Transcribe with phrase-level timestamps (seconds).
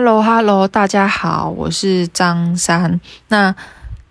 [0.00, 2.98] Hello，Hello，大家好，我是张三。
[3.28, 3.54] 那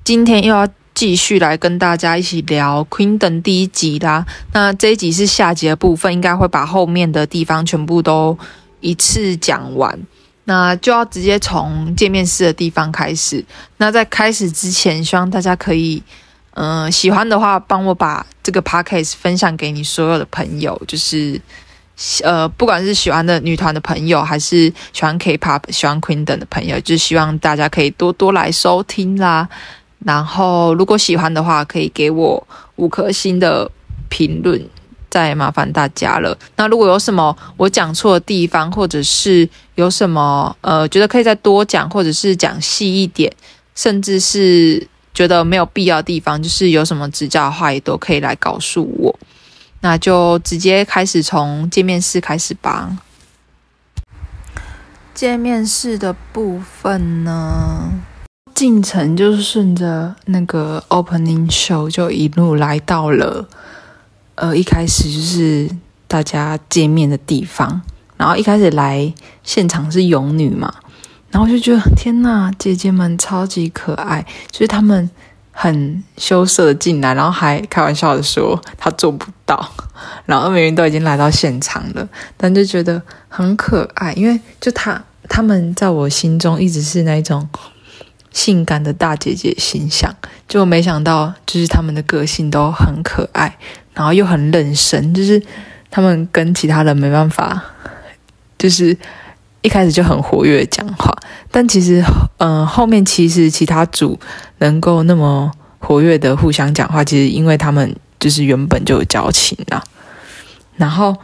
[0.04, 4.24] 今天又要继续来跟大家一起聊《Queendom》第一集啦。
[4.54, 8.38] 那这一集是下集的部分，应该会把后面的地方全部都
[8.82, 10.00] 一次讲完。
[10.44, 13.44] 那就要直接从见面式的地方开始。
[13.78, 16.04] 那在开始之前，希望大家可以，
[16.52, 21.42] 嗯、喜欢的话，帮我把这个 podcast 分享给你所有的朋友，就是。
[22.24, 29.48] 呃，不管是喜欢的女团的朋友，还是喜欢 K-pop、喜欢 Queen 等的朋友，就希望大家可以多多来收听啦。
[30.06, 32.42] 然后，如果喜欢的话，可以给我
[32.78, 33.70] 五颗星的
[34.08, 34.66] 评论，
[35.10, 36.38] 再麻烦大家了。
[36.56, 43.30] 那如果有什么我讲错的地方，或者是有什么呃觉得可以再多讲，或者是讲细一点，
[43.76, 49.14] 甚至是觉得没有必要的地方，就是有什么指教的话，也都可以来告诉我。
[49.82, 52.98] 那就直接开始从见面式开始吧。
[55.14, 57.92] 见面式的部分呢，
[58.54, 63.48] 进程就是顺着那个 opening show 就一路来到了，
[64.36, 65.70] 呃，一开始就是
[66.08, 67.82] 大家见面的地方。
[68.18, 69.14] 然后一开始来
[69.44, 70.74] 现场是勇女嘛，
[71.32, 75.10] 然后就觉得天呐，姐姐们超级可爱，就是她们。
[75.62, 79.70] 很羞涩的进来，然后还开玩笑的说他做不到，
[80.26, 82.08] 然后明明都已经来到现场了，
[82.38, 87.46] 但就觉得很可爱，因为就他他们在我心中一直是那种
[88.32, 90.16] 性感的大姐姐形象，
[90.48, 93.58] 就没想到就是他们的个性都很可爱，
[93.94, 95.44] 然后又很认生，就是
[95.92, 97.62] 他们跟其他人没办法，
[98.58, 98.98] 就是
[99.62, 101.14] 一开始就很活跃讲话，
[101.52, 102.04] 但其实
[102.38, 104.20] 嗯、后面其实其他组。
[104.62, 105.50] 能够那么
[105.80, 109.82] 活跃的互相讲话，其实因为他们就是原本就有交情啦。
[110.76, 111.16] 然后，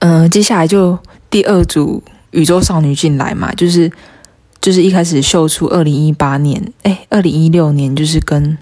[0.00, 0.98] 嗯、接下来就
[1.30, 2.02] 第二组
[2.32, 3.88] 宇宙少女进来嘛，就是
[4.60, 8.58] 就是一开始秀出二零一八年，哎，二零一六年就是跟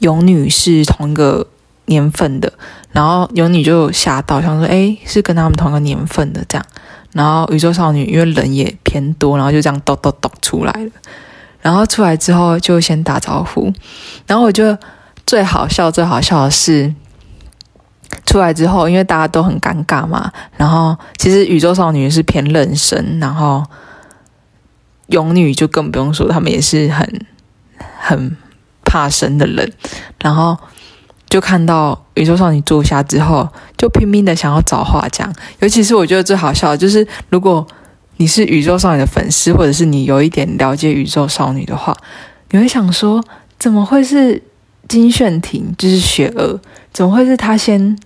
[0.00, 1.46] 勇女是同一个
[1.84, 2.52] 年份的，
[2.90, 6.66] 然后勇女就吓到，想说，哎，是跟他们同一个年份的这样。
[7.12, 10.90] 然后宇宙少女因为人也偏多，然后就这样咚咚咚出来了。
[11.60, 13.70] 然后出来之后就先打招呼，
[14.26, 14.78] 然后我觉得
[15.26, 16.94] 最好笑、最好笑的是
[18.24, 20.32] 出来之后，因为大家都很尴尬嘛。
[20.56, 23.62] 然后其实宇宙少女是偏认生，然后
[25.08, 27.26] 勇女就更不用说，他们也是很
[27.98, 28.36] 很
[28.84, 29.70] 怕生的人。
[30.22, 30.56] 然后
[31.30, 33.48] 就看到宇宙少女坐下之后，
[33.78, 35.32] 就拼命的想要找话讲。
[35.60, 37.66] 尤其是我觉得最好笑的就是如果。
[38.16, 41.96] 你是宇宙少女的粉丝，或者是你有一点了解宇宙少女的话，
[42.50, 43.24] 你会想说，
[43.58, 44.42] 怎么会是
[44.86, 46.60] 金炫廷，就是雪儿，
[46.92, 47.98] 怎么会是他先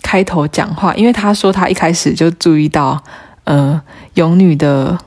[0.00, 0.94] 开头讲话？
[0.94, 2.98] 因为他说他一开始就注意到，
[3.44, 3.78] 呃，
[4.14, 4.98] 勇女的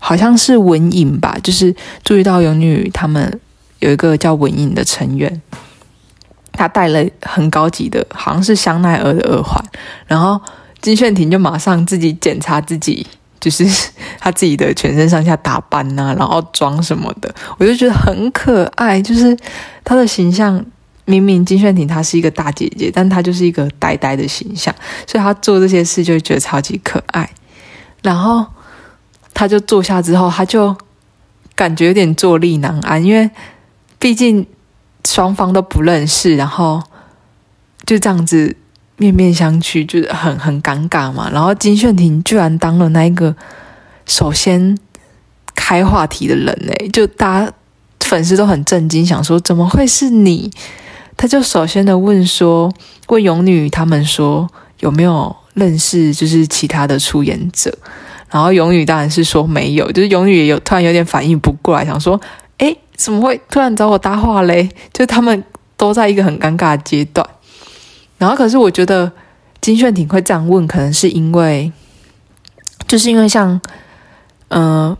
[0.00, 3.38] 好像是文颖吧，就是注意到勇女他们
[3.78, 5.40] 有一个叫文颖的成员，
[6.52, 9.64] 他戴了很高级的，好像是香奈儿的耳环，
[10.06, 10.40] 然后
[10.80, 13.06] 金炫廷就马上自己检查自己。
[13.40, 13.64] 就是
[14.20, 19.00] 他自己的全身上下打扮呐、啊，然后妆什么的，我就觉得很可爱。
[19.00, 19.34] 就是
[19.82, 20.62] 他的形象，
[21.06, 24.74] 明明金炫廷她是一个大姐姐，但她就是一个呆呆的形象，
[25.06, 27.30] 所以她做这些事就觉得超级可爱。
[28.02, 28.44] 然后
[29.32, 30.76] 他就坐下之后，他就
[31.54, 33.30] 感觉有点坐立难安，因为
[33.98, 34.46] 毕竟
[35.06, 36.82] 双方都不认识，然后
[37.86, 38.56] 就这样子。
[38.96, 41.30] 面面相觑，就是很很尴尬嘛。
[41.32, 43.34] 然后金炫廷居然当了那一个
[44.04, 44.76] 首先
[45.54, 47.52] 开话题的人嘞，就大家
[48.00, 50.50] 粉丝都很震惊，想说怎么会是你？
[51.16, 52.70] 他就首先的问说，
[53.08, 54.46] 问勇女他们说
[54.80, 57.74] 有没有认识，就是其他的出演者。
[58.28, 62.20] 然后勇女当然是说没有，就是勇女也有突然有点反应不过来，想说，
[62.60, 64.70] 诶，怎么会突然找我搭话嘞？
[64.92, 65.42] 就他们
[65.76, 67.26] 都在一个很尴尬的阶段。
[68.18, 69.10] 然后，可是我觉得
[69.60, 71.72] 金炫廷会这样问，可能是因为，
[72.86, 73.58] 就是因为像，
[74.48, 74.96] 呃，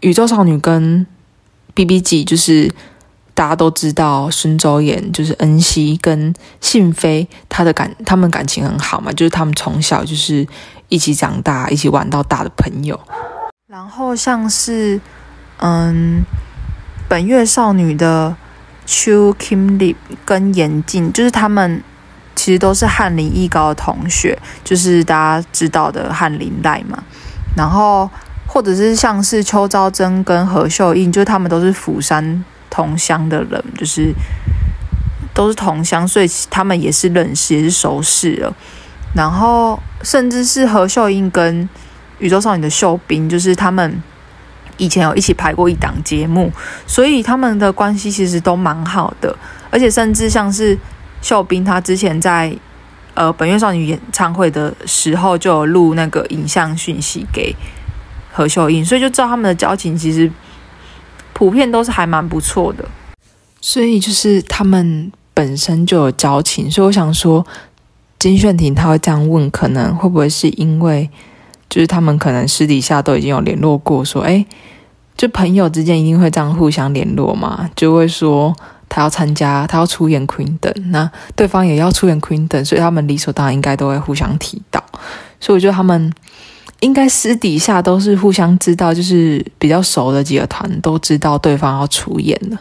[0.00, 1.04] 宇宙少女跟
[1.74, 2.72] BBG，就是
[3.34, 10.46] 大家都知道孙周妍，就是恩熙跟信飞，他的感，他们感情很好嘛，就是他们从小就是
[10.88, 12.98] 一起长大，一起玩到大的朋友。
[13.66, 15.00] 然后像是，
[15.58, 16.22] 嗯，
[17.10, 18.36] 本月少女的
[18.86, 21.82] 邱 Kim Lip 跟严静，就是他们。
[22.36, 27.02] 其实都是翰林艺高的同学，就是大家知道的翰林赖嘛。
[27.54, 28.08] 然后
[28.46, 34.14] 或者是像是邱昭贞跟何秀英，就是他们都是釜山同乡的人，就是
[35.34, 38.50] 都是同乡，所以他们也是认识，也是熟识了。
[39.14, 41.68] 然后甚至是何秀英跟
[42.20, 44.02] 宇宙少女的秀彬，就是他们
[44.80, 46.50] 以前有一起拍过一档节目，
[46.86, 49.36] 所以他们的关系其实都蛮好的，
[49.70, 50.76] 而且甚至像是
[51.20, 52.50] 秀彬，他之前在
[53.12, 57.54] 呃本月少女演唱会的时候就有录那个影像讯息给
[58.32, 60.32] 何秀英，所以就知道他们的交情其实
[61.34, 62.84] 普遍都是还蛮不错的，
[63.60, 67.46] 所以就是他们本身就有交情，所以我想说
[68.18, 71.10] 金炫廷他会这样问，可能会不会是因为？
[71.70, 74.44] 就是他们可能私底下都已经有联络过，说，哎，
[75.16, 78.54] 就朋友之间一定会这样互相联络嘛，就会说
[78.88, 84.82] 他要参加，他要出演 Queen 等那对方也要出演 Queen 等所以他们理所当然应该都会互相提到，
[85.38, 86.12] 所以我觉得他们
[86.80, 92.58] 应该私底下都是互相知道，就是比较熟的几个团都知道对方要出演了，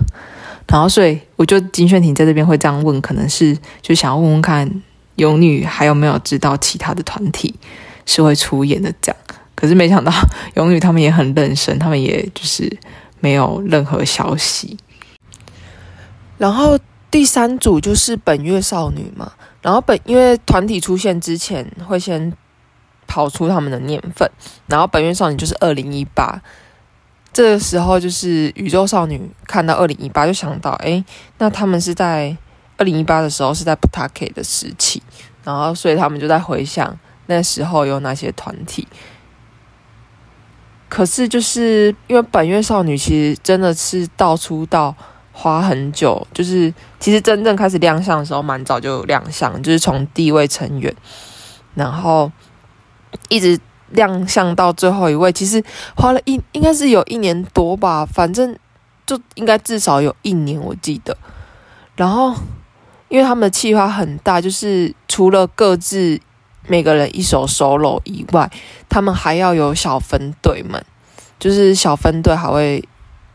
[0.68, 4.70] 然后所以我觉得金炫廷在这边会这样问，可能是就想要问问看
[5.16, 7.56] 勇女还有没有知道其他的团体。
[8.10, 9.22] 是会出演的，这样，
[9.54, 10.12] 可是没想到
[10.58, 12.76] 勇女他们也很认真，他们也就是
[13.20, 14.76] 没有任何消息。
[16.40, 16.80] 然后
[17.12, 22.34] 第三组就是本月少女嘛，然后本因为团体出现之前会先
[23.06, 24.28] 跑出他们的年份，
[24.66, 26.42] 然后本月少女就是二零一八，
[27.32, 31.06] 这个时候就是宇宙少女看到二零一八就想到，哎，
[31.38, 32.36] 那他们是在
[32.78, 35.04] 二零一八的时候是在 Ptyk 的时期，
[35.44, 36.98] 然后所以他们就在回想。
[37.30, 38.88] 那时候有哪些团体？
[40.90, 44.96] 可是就是因为本月少女其实真的是到出道
[45.32, 50.92] 花很久，就是其实真正开始亮相的时候蛮早就亮相，就是从第一位成员，
[51.76, 52.32] 然后
[53.28, 53.60] 一直
[53.90, 55.64] 亮相到最后一位，其实
[55.96, 58.58] 花了一应该是有一年多吧，反正
[59.06, 61.16] 就应该至少有一年我记得。
[61.96, 62.34] 然后
[63.10, 66.20] 因为他们的企划很大，就是除了各自。
[66.68, 68.52] 每个人一首 solo 以外，
[68.88, 70.84] 他们还要有小分队们，
[71.40, 72.84] 就是小分队还会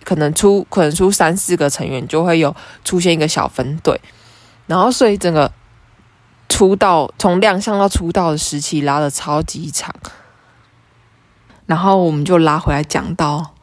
[0.04, 2.54] 可能出可能出三四个成员，就会有
[2.84, 4.00] 出现一个小分队，
[4.66, 5.50] 然后所以整个
[6.48, 9.92] 出道从亮相到出道的时期拉得超级长，
[11.66, 13.54] 然后我们就拉回来讲到，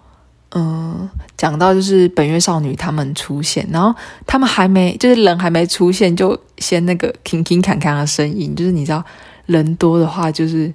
[0.50, 3.98] 嗯，讲到就是本月少女他们出现，然后
[4.28, 9.06] 他们还没就是人还没出现，就先那个 king king 侃侃的声音，就是你知道。
[9.52, 10.74] 人多的话，就是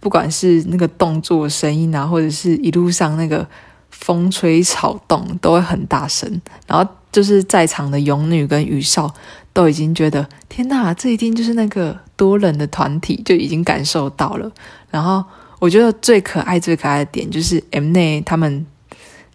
[0.00, 3.46] 不管是那个动作声音啊，或者是一路上那个
[3.90, 6.40] 风吹草动，都会很大声。
[6.66, 9.12] 然后就是在场的勇女跟宇少
[9.52, 14.50] 都已经觉得，天哪，这一定就是那个多人的团体，就已经感受到了。
[14.90, 15.24] 然后
[15.58, 18.64] 我觉得最可爱、最可爱的点就是 Mnet 他们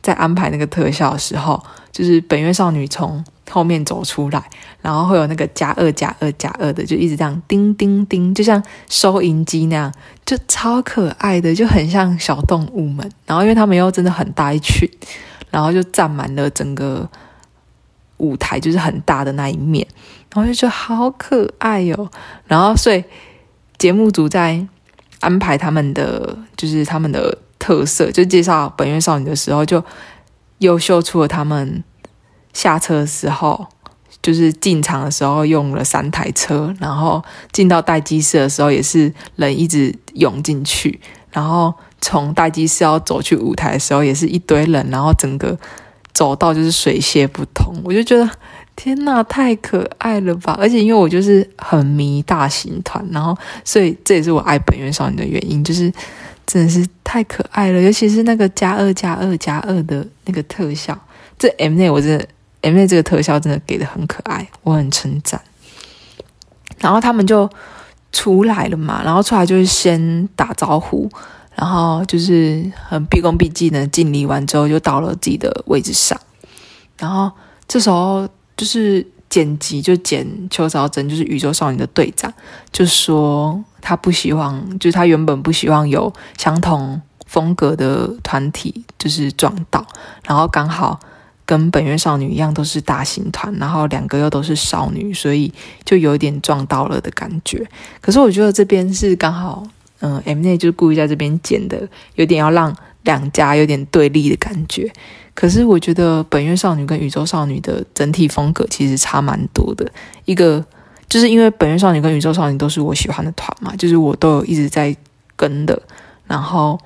[0.01, 3.23] 在安排那个特效的时候，就是本月少女从。
[3.51, 4.41] 后面走出来，
[4.81, 9.93] 然后会有那个加二加二加二的，就一直这样叮叮叮，就像收银机那样，
[10.25, 13.11] 就超可爱的，就很像小动物们。
[13.25, 14.89] 然后因为他们又真的很大一群，
[15.49, 17.07] 然后就占满了整个
[18.17, 19.85] 舞台，就是很大的那一面，
[20.33, 22.09] 然后就觉得好可爱哟、哦。
[22.45, 23.03] 然后所以
[23.77, 24.65] 节目组在
[25.19, 29.83] 安排他们的就是他们的特色，就介绍本月少女的时候，就
[30.59, 31.83] 又秀出了他们。
[32.53, 33.67] 下车的时候，
[34.21, 40.99] 就是进场的时候用了三台车，然后进到待机室的时候也是人一直涌进去，
[41.31, 45.57] 然后从待机室要走去舞台的时候也是一堆人，然后整个
[46.13, 47.75] 走道就是水泄不通。
[47.83, 48.29] 我就觉得
[48.75, 50.55] 天呐，太可爱了吧！
[50.59, 55.91] 而且因为我就是很迷大型团，然后所以这也是我爱本源少女的原因，就是
[56.45, 60.97] 真的是太可爱了，尤其是那个加二加二加二的那个特效，
[61.39, 62.27] 这 M N 我真的。
[62.63, 65.41] 因为这个特效真的给的很可爱，我很称赞。
[66.79, 67.49] 然后他们就
[68.11, 71.09] 出来了嘛，然后出来就是先打招呼，
[71.55, 76.19] 然后就是很毕恭毕敬的敬礼完之后，就到了自己的位置上。
[76.97, 77.31] 然后
[77.67, 78.27] 这时候
[78.57, 82.33] 就是剪辑，就剪邱昭真，就是宇宙少女的队长，
[82.71, 89.85] 就说他不希望，就是他原本不希望有相同风格的团体就是撞到，
[90.23, 90.99] 然后刚好。
[91.51, 95.53] 跟本月少女一样，都是大型团，然后两个又都是少女，所以
[95.83, 97.67] 就有点撞到了的感觉。
[97.99, 99.61] 可是我觉得这边是刚好，
[99.99, 104.89] 嗯，Mnet 就故意在这边剪的，有点要让两家有点对立的感觉。
[105.33, 109.85] 可是我觉得本月少女跟宇宙少女的整体风格其实差蛮多的。
[110.23, 110.65] 一个
[111.09, 114.95] 就是因为本月少女跟宇宙少女都是我喜欢的团嘛，就是我都有一直在
[115.35, 115.81] 跟的，
[116.25, 116.79] 然后。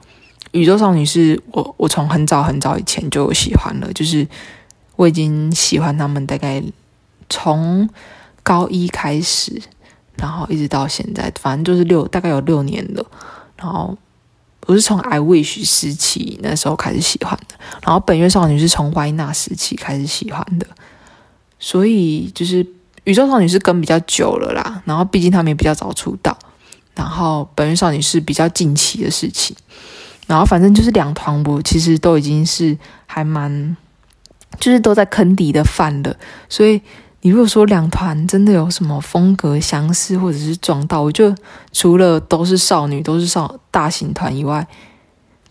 [0.52, 4.26] 宇宙少女是我，我从很早很早以前就喜欢了，就是
[4.96, 6.64] 我已经喜欢他们大概
[7.30, 7.90] 从
[8.44, 9.62] 高一开始，
[10.18, 13.06] 然后一直到现在，反正就是六，大概有六年了。
[13.58, 13.98] 然后
[14.68, 20.68] 我是从 I Wish 时期那时候开始喜欢的，然后本月少女是从 Why Not 时期开始喜欢的，
[21.60, 22.66] 所以就是
[23.04, 26.38] 宇宙少女是跟比较久了啦，然后毕竟他们也比较早出道，
[26.96, 29.56] 然后本月少女是比较近期的事情，
[30.28, 33.78] 然后反正就是两团我其实都已经是还蛮，
[34.60, 36.16] 就是都在坑底的饭了，
[36.50, 36.82] 所以。
[37.22, 41.34] 你如果说两团真的有什么风格相似或者是撞到，我就
[41.72, 44.68] 除了都是少女都是少大型团以外，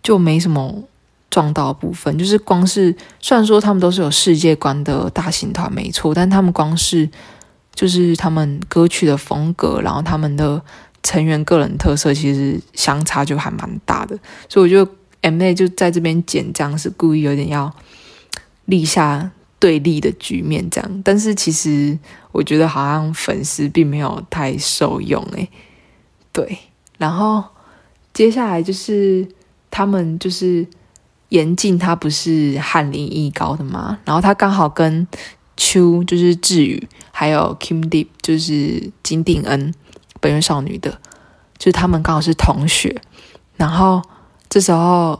[0.00, 0.84] 就没什么
[1.28, 2.16] 撞到部分。
[2.16, 7.11] 就是光是虽然说他们都是有世界观的大型团没错，但他们光是
[7.75, 10.62] 就是他们歌曲的风格，然后他们的
[11.02, 14.16] 成员个人特色其实相差就还蛮大的。
[14.49, 14.88] 所以我觉得
[15.23, 17.75] M.A 就在这边剪这样是故意有点要
[18.66, 19.30] 立下。
[19.61, 21.99] 对立的局面这样，但是其实
[22.33, 25.49] 我觉得好像粉丝并没有太受用诶。
[26.33, 26.59] 对，
[26.99, 27.42] 然后
[28.12, 29.26] 接下来就是
[29.71, 30.66] 他们就是
[31.30, 35.06] 严禁，他不是翰林艺高的嘛，然后他刚好跟
[35.56, 39.73] 秋就是智宇，还有 Kim Deep 就是金定恩
[40.21, 40.90] 本月少女的，
[41.56, 43.00] 就是他们刚好是同学，
[43.56, 44.02] 然后
[44.50, 45.18] 这时候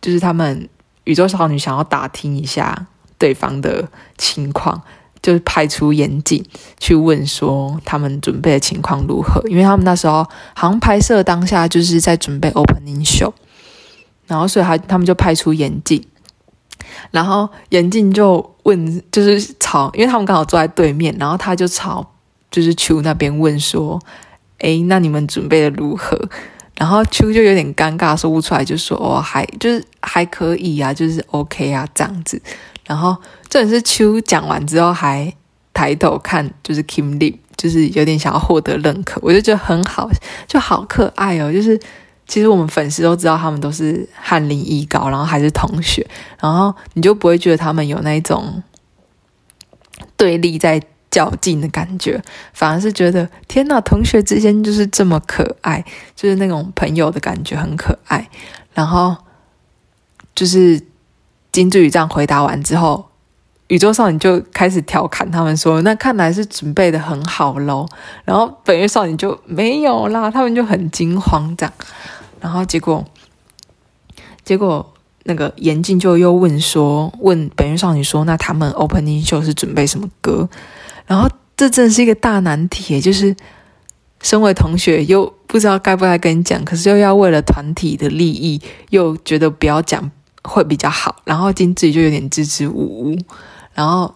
[0.00, 0.66] 就是他们
[1.04, 2.86] 宇宙少女想要打听一下。
[3.18, 4.82] 对方的情况，
[5.22, 6.44] 就是派出严谨
[6.80, 13.32] 去问说他们准备的情况如何，因为他们那时候好像拍摄当下就是在准备 opening show，
[14.26, 16.04] 然后所以他他们就派出严谨，
[17.12, 22.04] 然后严谨就问，就是朝，因为他们刚好坐在对面，然后他就朝
[22.50, 24.00] 就是秋那边问说，
[24.58, 26.18] 诶，那你们准备的如何？
[26.82, 32.42] 然后秋就有点尴尬，说不出来，就说哦，还就是还可以啊，就是 OK 啊这样子。
[32.84, 33.16] 然后，
[33.48, 35.32] 这也是秋讲完之后还
[35.72, 40.10] 抬头看，就是 Kim Lee，就是有点想要获得认可，我就觉得很好，
[40.48, 41.52] 就好可爱哦。
[41.52, 41.78] 就是
[42.26, 46.04] 其实我们粉丝都知道他们都是翰林艺高，然后还是同学，
[46.40, 48.60] 然后你就不会觉得他们有那种
[50.16, 52.20] 对立在较劲的感觉，
[52.52, 55.84] 反而是觉得天呐，同学之间就是这么可爱，
[56.16, 58.28] 就是那种朋友的感觉很可爱。
[58.74, 59.16] 然后
[60.34, 60.82] 就是。
[61.52, 63.10] 金智宇这样回答完之后，
[63.66, 67.86] 宇宙少女就开始调侃他们说：“那看来是准备的很好喽。”
[68.24, 71.72] 然后本月少女就没有啦，他们就很惊慌这样。
[72.40, 73.04] 然后结果，
[74.42, 80.48] 结果那个严静就又问说：“问本月少女说，那他们 opening 秀是准备什么歌？”
[81.12, 81.28] 然后
[81.58, 83.36] 这真的是一个大难题，就是
[84.22, 90.10] 身为同学又不知道该不该跟你讲，可是又要为了团体的利益，又觉得不要讲。
[90.44, 93.16] 会比较好，然后金智宇就有点支支吾吾，
[93.74, 94.12] 然后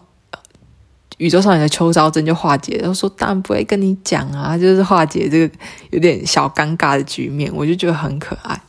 [1.19, 5.55] 宇宙少女的邱昭真就化解，然后说当然不会跟你讲啊，就是化解这个
[5.91, 8.61] 有点小尴尬的局面，我就觉得很可爱。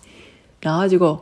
[0.61, 1.21] 然后结果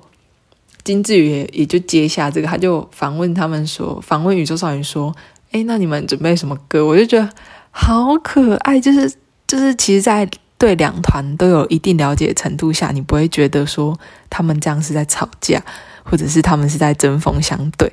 [0.84, 5.16] 金智宇也也就接下这个，他就反问他们说，反问宇宙少女说，
[5.52, 6.84] 诶，那你们准备什么歌？
[6.84, 7.28] 我就觉得
[7.70, 9.12] 好可爱，就是
[9.46, 13.98] 就是其实，在对两团都有一定了解程度下，你不会觉得说
[14.30, 15.62] 他们这样是在吵架。
[16.08, 17.92] 或者是他们是在针锋相对，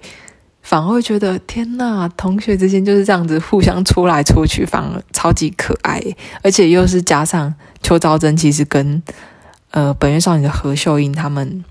[0.62, 6.00] 反而会觉得天呐，同学之间就是这样子互相戳来戳去，反而超级可爱，
[6.44, 9.02] 而且又是加上邱昭真，其实跟
[9.72, 11.66] 呃本月少女的何秀英他们，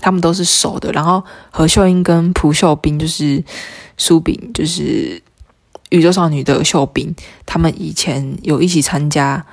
[0.00, 0.90] 他们都是熟的。
[0.92, 3.42] 然后何秀英跟朴秀彬就是
[3.96, 5.22] 苏炳，就是
[5.90, 7.14] 宇宙少女的秀彬，
[7.46, 9.44] 他们以前有一起参加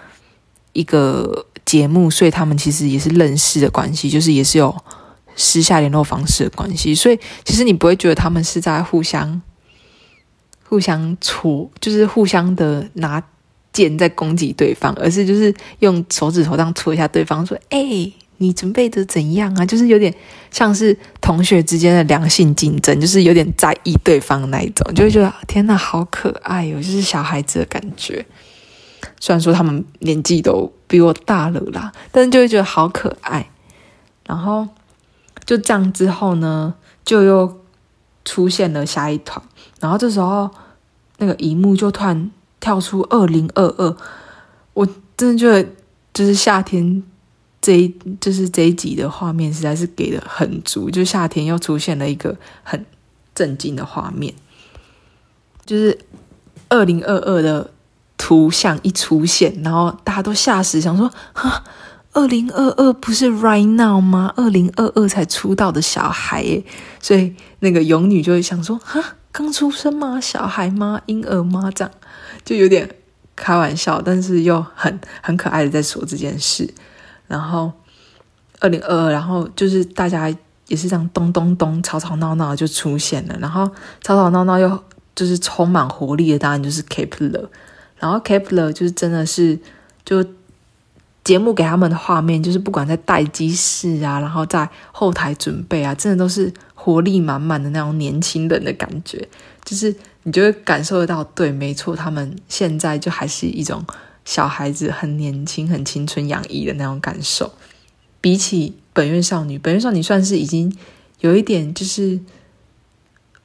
[0.74, 4.76] 一个节目，所以他们其实也是认识的关系，就是也是有。
[5.40, 9.40] 私下联络方式的关系，所以其实你不会觉得他们是在互相、
[10.68, 13.22] 互相戳，就是互相的拿
[13.72, 20.14] 剑在攻击对方，而是就是用手指头这样戳一下对方，说：“哎、你准备的怎样啊？”就是有点
[20.52, 28.26] 像是同学之间的良性竞争，就是有点在意对方那一种，就会觉得天哪，好可爱哦，就是小孩子的感觉。
[29.20, 33.50] 虽然说他们年纪都比我大了啦，但是就会觉得好可爱，
[34.26, 34.68] 然后。
[35.46, 36.74] 就这样之后呢，
[37.06, 37.62] 就又
[38.26, 39.42] 出现了下一团，
[39.80, 40.50] 然后这时候
[41.20, 42.30] 那个荧幕就突然
[42.60, 43.96] 跳出二零二二，
[44.74, 45.70] 我真的觉得
[46.14, 47.02] 就是夏天
[47.68, 52.34] 这一就是这一集的画面实在是给的很足，就夏天又出现了一个
[52.64, 52.86] 很
[53.36, 54.34] 震惊的画面，
[55.66, 56.00] 就是
[56.70, 57.70] 二零二二的
[58.18, 61.66] 图像一出现，然后大家都吓死，想说哈。
[62.14, 64.34] 二零二二不是 right now 吗？
[64.38, 66.64] 二零二二才出道的小孩耶，
[67.02, 70.22] 所以那个勇女就会想说：哈，刚出生吗？
[70.22, 71.02] 小孩吗？
[71.08, 71.70] 婴儿吗？
[71.76, 71.94] 这样
[72.46, 72.90] 就有点
[73.36, 76.74] 开玩笑，但是又很很可爱的在说这件事。
[77.28, 77.72] 然后
[78.60, 80.34] 二零二二，然后就是大家
[80.68, 83.66] 也是这样咚咚咚吵吵闹闹就出现了，然后
[84.02, 84.84] 吵吵闹闹又
[85.16, 87.48] 就是充满活力的，当然就是 Kepler，
[87.98, 89.60] 然后 Kepler 就是真的是
[90.04, 90.26] 就
[91.24, 99.28] 节目给他们的画面，就是不管在待机室啊，然后在后台准备啊，真的都是活力满满的那种年轻人的感觉，
[99.66, 99.94] 就是
[100.24, 103.84] 你就会感受得到，对，没错，他们现在就还是一种
[104.28, 107.54] 小孩子，很年轻、很青春洋溢的那种感受。
[108.20, 110.76] 比起本月少女，本月少女算是已经
[111.22, 112.20] 有一点，就是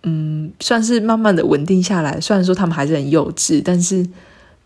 [0.03, 2.21] 嗯，算是慢慢的稳定下来。
[2.21, 4.05] 虽然说他们还是很幼稚，但是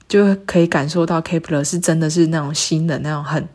[0.09, 3.47] 就可以感受到 Kepler 是真的是那种新的那种很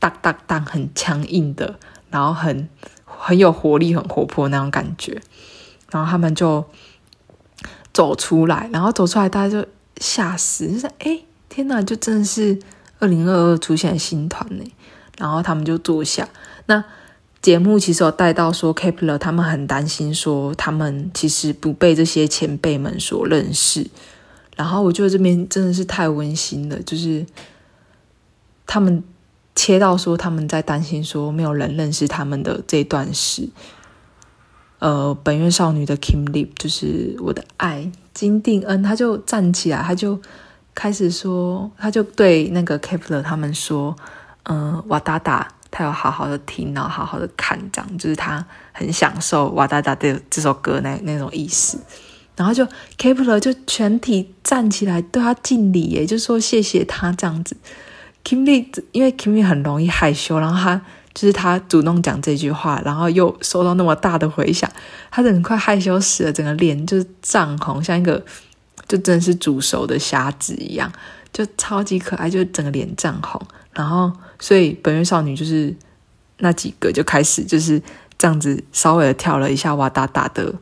[0.00, 1.78] 大大大很强硬的，
[2.10, 2.68] 然后很
[3.04, 5.22] 很有活力、很活泼那种感觉。
[5.92, 6.68] 然后他们就
[7.92, 12.58] 走出来，然后走出来，大家就吓死，就是哎，天哪，就真的是
[12.98, 14.64] 二零二二出现的新团呢。
[15.16, 16.28] 然后他们就坐下。
[16.66, 16.84] 那
[17.42, 23.86] 节目其实有带到说，Kepler 他们很担心，说他们其实不被这些前辈们所认识。
[24.56, 27.24] 然后我觉得这边真的是太温馨了，就是
[28.66, 29.02] 他们
[29.54, 33.48] 切到说他们在担心说没有人认识他们的这段时。
[34.80, 40.20] 呃，本月少女的 Kim Lip 就是我的爱金定恩，他就站起来，他就
[40.78, 43.96] 开始说，他就对那个 Kepler 他们说。
[44.50, 48.42] 嗯，瓦达达他有好好的听，然后好好的看，这样就是他
[48.72, 51.78] 很享受瓦达达的这首歌那那种意思。
[52.34, 52.66] 然后就
[52.96, 57.54] Kepler 就全体站起来对他敬礼，耶，就是说谢谢他这样子。
[58.24, 60.80] Kim Lee 因为 Kim Lee 很容易害羞，然后他
[61.12, 64.70] 就是他主动讲这句话，然后又收到那么大的回响，
[65.10, 68.24] 他很快害羞死了，整个脸就是涨红，像一个
[68.88, 70.90] 就真的是煮熟的虾子一样，
[71.32, 73.40] 就超级可爱，就整个脸涨红，
[73.72, 74.10] 然后。
[74.40, 75.74] 所以本月少女就是
[76.36, 77.82] 那几个就开始就是
[78.16, 80.54] 这样子稍微的跳了一下哇哒哒的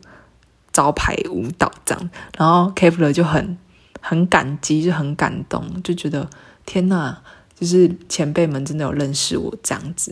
[0.73, 3.55] 招牌舞蹈这样，然后 Kep1er 就很
[4.01, 6.27] 很感激，就很感动，就觉得
[6.65, 7.17] 天呐，
[7.53, 10.11] 就是前辈们真的有认识我这样子。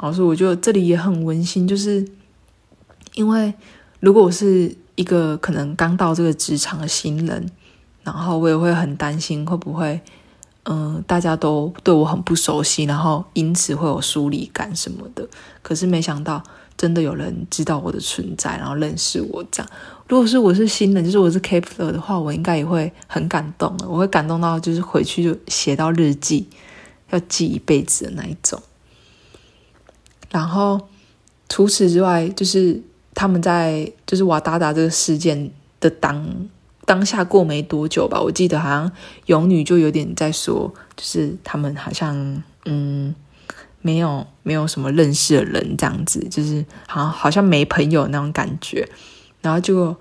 [0.00, 2.04] 然后所以我觉得这里也很温馨，就是
[3.14, 3.54] 因为
[4.00, 7.48] 如果我是一个可能刚到这个职场的新人，
[8.02, 10.00] 然后我也会很担心会不会。
[10.68, 15.24] 嗯，大家都对我很不熟悉，然后因此会有疏离感什么的。
[15.62, 16.42] 可是没想到，
[16.76, 19.70] 真的有人知道我的存在，然后认识我这样。
[20.08, 26.48] 如果是我是新人，就是我是 Kep1er 的话，我应该也会很感动，我会感动到就是回去就写到日记，
[27.10, 28.60] 要记一辈子的那一种。
[30.32, 30.88] 然后
[31.48, 32.82] 除此之外，就是
[33.16, 35.50] 他们在就是瓦达达这个事件
[35.80, 36.24] 的当。
[36.84, 38.92] 当下过没多久吧，我记得好像
[39.24, 43.12] 勇女就有点在说，就是他们好像嗯
[43.82, 48.88] 没有没有什么认识的人这样子，就是好像好像没朋友那种感觉。
[49.42, 49.96] 然后就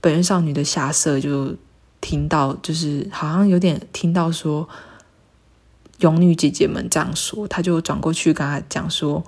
[0.00, 1.54] 本月少女的夏色就
[2.00, 4.66] 听到，就是好像有点听到说
[5.98, 9.22] 勇女姐姐们这样说，她就转过去跟她讲说，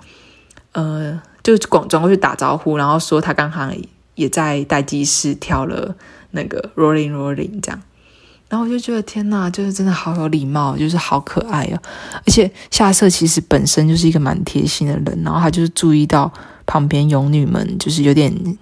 [0.71, 3.69] 呃，就转转过去打招呼，然后说他刚好
[4.15, 5.95] 也在待机室跳了。
[6.35, 7.79] 那个 rolling rolling 这样，
[8.49, 11.77] 然后我就觉得天呐，就是真的好有礼貌，就是好可爱哦。
[12.15, 16.33] 而且夏色其实本身就是一个蛮贴心的人，然后他就是注意到
[16.65, 18.57] 旁边勇女们就是有点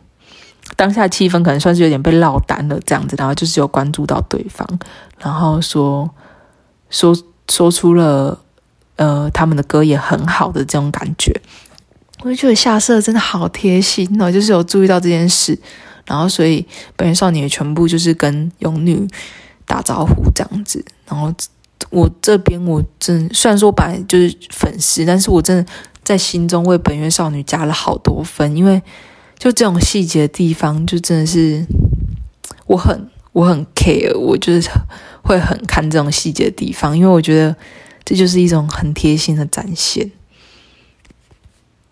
[0.76, 4.68] 当下气氛可能算是有点被落单了这样子，然后就是有关注到对方，
[5.18, 6.10] 然后说
[6.90, 7.16] 说
[7.50, 8.38] 说出了
[8.98, 11.42] 呃他们的歌也很好的这种感觉，
[12.22, 15.58] 我就觉得夏色真的好贴心哦，就是有注意到这件事。
[16.06, 19.08] 然后，所以本月少女也全部就是跟勇女
[19.66, 20.84] 打招呼这样子。
[21.08, 21.34] 然后
[21.90, 25.66] 我这边我真虽然说本来就是粉丝，但是我真的
[26.04, 28.82] 在心中为本月少女加了好多分，因为
[29.38, 31.66] 就这种细节的地方，就真的是
[32.66, 34.70] 我很我很 care，我就是
[35.22, 37.56] 会很看这种细节的地方，因为我觉得
[38.04, 40.12] 这就是一种很贴心的展现。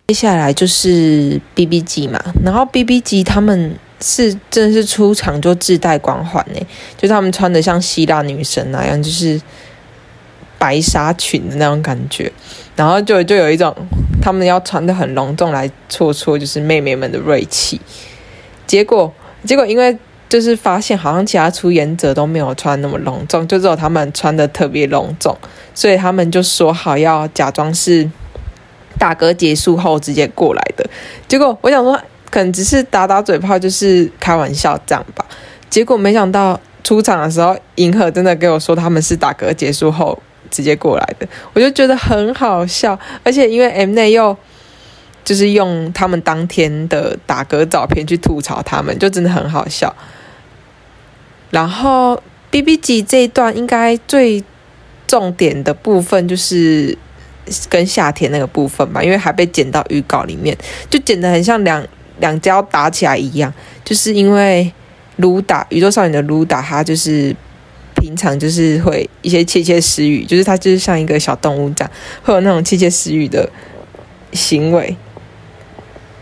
[0.09, 3.75] 接下来就是 BBG 嘛，然后 BBG 他们。
[4.01, 9.39] 是，真的是出场就自带光环呢，就是他们穿的像希腊女神那样，就是
[10.57, 12.31] 白纱裙的那种感觉，
[12.77, 13.75] 然后就就有一种
[14.21, 17.81] 他们要穿的很隆重来挫挫就是妹妹们的锐气。
[18.65, 19.95] 结果结果因为
[20.29, 25.37] 就是发现好像其他出演者都没有穿那么隆重，就只有他们穿的特别隆重，
[25.75, 28.09] 所以他们就说好要假装是
[28.99, 30.88] 打嗝结束后直接过来的。
[31.27, 31.99] 结果我想说。
[32.31, 35.25] 可能只是打打嘴炮，就是开玩笑这样吧。
[35.67, 42.99] 结果没想到出场的时候，银河真的跟我说他们是打嗝结束后直接过来的，我就觉得很好笑。
[43.23, 44.38] 而且因为 M 内又
[45.25, 49.95] 就是用他们当天的打嗝照片去吐槽他们，就真的很好笑。
[51.49, 54.43] 然后 BBG 这一段应该最
[55.07, 56.95] 重点的部分就是
[57.69, 60.57] 跟夏天那个部分吧，因为还被剪到预告里面，
[60.89, 61.85] 就剪得很像两
[62.19, 64.71] 两家打起来一样，就是因为
[65.17, 67.35] 卢达宇宙少女的卢达，他就是。
[67.95, 71.91] 平常就是会一些窃窃私语，就是他就是像一个小动物这样，
[72.23, 73.49] 会有那种窃窃私语的
[74.31, 74.95] 行为。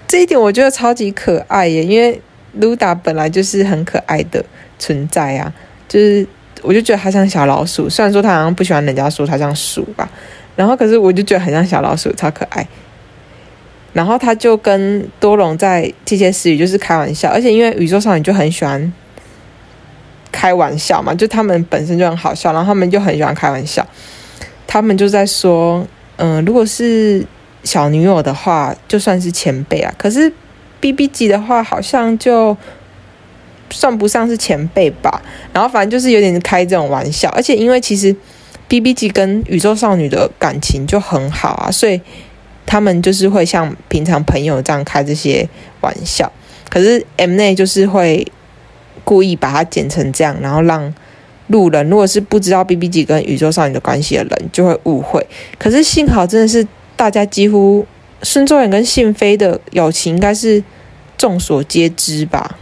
[0.08, 2.20] 这一点我觉得超级可爱耶，因为
[2.54, 4.44] 卢达本来就是很可爱的
[4.80, 5.54] 存在啊，
[5.88, 6.26] 就是
[6.64, 10.10] 我就觉得他像小老鼠，虽然说他好像不喜欢人家说他像鼠吧，
[10.58, 12.68] 然后可是我就觉得很像小老鼠，超可爱。
[13.94, 18.92] 然后他就跟多隆在窃窃私语，就是开玩笑，而且因为宇宙少女就很喜欢。
[20.30, 23.84] 开玩笑嘛，就他们本身就很好笑，然后他们就很喜欢开玩笑。
[24.68, 27.26] 他们就在说，嗯、如果是
[27.64, 29.92] 小女友的话，就算是前辈啊。
[29.98, 30.32] 可是
[30.80, 32.56] BB 级的话，好像就
[33.72, 35.24] 算不上是前辈吧。
[35.52, 38.16] 然后反正就是有点开这种玩笑，而且因为其实
[38.68, 42.02] B B G 跟宇宙少女的感情就很好啊，所以
[42.66, 45.48] 他们就是会像平常朋友这样开这些
[45.82, 46.32] 玩笑。
[46.70, 48.26] 可是 M 内就是会。
[49.04, 50.94] 故意把它剪成这样，然后让
[51.48, 55.26] 路人如果是不知道 BBG 跟宇宙少女的关系的人就会误会。
[55.58, 57.88] 可是幸好真的是大家几乎
[58.22, 60.62] 孙周远跟信飞的友情应该是
[61.18, 62.58] 众所皆知吧。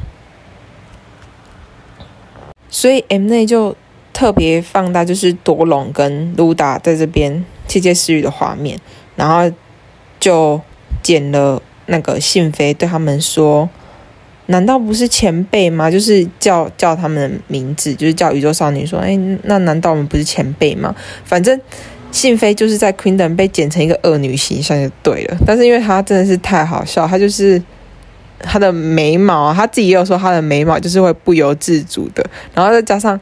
[2.69, 3.75] 所以 M 内就
[4.15, 8.79] 特别放大就是多隆跟卢达在这边窃窃私语的画面，
[9.17, 9.53] 然后
[10.21, 10.61] 就
[11.03, 13.69] 剪了那个信飞对他们说。
[14.47, 15.89] 难道不是前辈吗？
[15.89, 21.59] 就是叫叫他们的名字，就是叫宇宙少女说：“哎，那难道我们不是前辈吗？”反正
[22.11, 25.37] 信飞就是在 queen 被剪成一个恶女形象就对了。
[25.47, 27.59] 但是因为她真的是太好笑，她就是
[28.37, 32.23] 她的眉毛，她自己也有说她的眉毛就是会不由自主的，
[32.53, 33.19] 然后再加上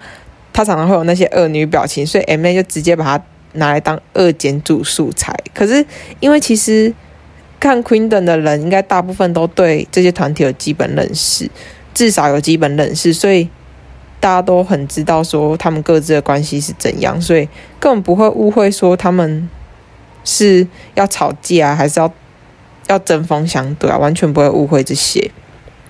[0.53, 5.35] 她常常会有那些恶女表情，所以 M A 就直接把它拿来当二剪组素材。
[5.53, 5.85] 可是
[6.19, 6.93] 因为其实。
[7.59, 11.49] 看 Queendom 的人，应该大部分都对这些团体有基本认识，
[11.93, 13.47] 至少有基本认识，所以
[14.19, 17.47] 大家都很知道说他们各自的关系是怎样，所以
[17.79, 19.49] 根本不会误会说他们
[20.25, 22.13] 是要吵架啊还是要
[22.87, 25.31] 要针锋相对啊，完全不会误会这些。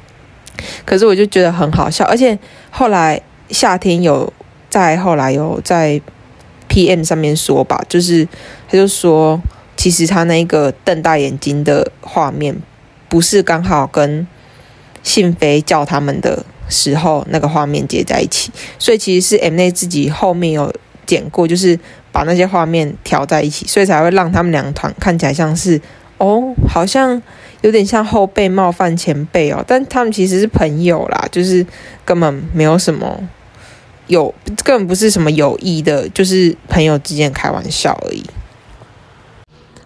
[0.86, 2.38] 可是我就觉得很好笑，而且
[2.69, 4.32] 后来夏天有
[4.74, 6.02] 在后来有在
[6.68, 8.28] PM 上面说吧，就是
[8.68, 9.40] 他就说。
[9.76, 12.56] 其实他那个瞪大眼睛的画面，
[13.10, 14.26] 不是刚好跟
[15.02, 20.72] 信飞叫他们的时候那个画面接在一起，所以其实是 M 内自己后面有
[21.08, 21.78] 剪过，就是
[22.12, 25.82] 把那些画面调在一起，所以才会让他们两团看起来像是
[26.20, 27.20] 哦，好像
[27.62, 31.66] 有点像后辈冒犯前辈哦，但他们其实是朋友啦，就是
[32.06, 33.28] 根本没有什么
[34.08, 38.24] 有，根本不是什么有意的，就是朋友之间开玩笑而已。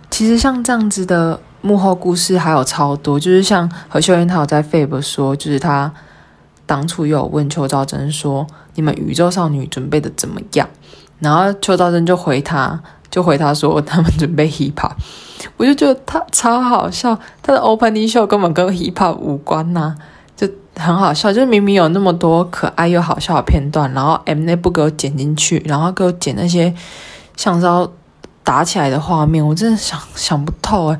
[0.09, 5.93] 其实像这样子的幕后故事还有超多，就是像何秀英她有在 f a b 说，就是她
[6.65, 10.67] 当初有问邱兆珍说：“你们宇宙少女准备的怎么样？”
[11.19, 14.91] 然后邱兆珍就回他， 就回他说：“他们准备 hip hop。”
[15.55, 19.95] 我就觉得他超好笑，他的 opening show 根本跟 hip hop 无关呐、
[20.77, 21.33] 很好笑。
[21.33, 26.73] 就是明明有那么多可爱又好笑的片段，然后 M 内不给我剪进去，然后给我剪那些
[27.35, 27.89] 像是。
[28.43, 30.99] 打起来的画面，我真的想想不透哎。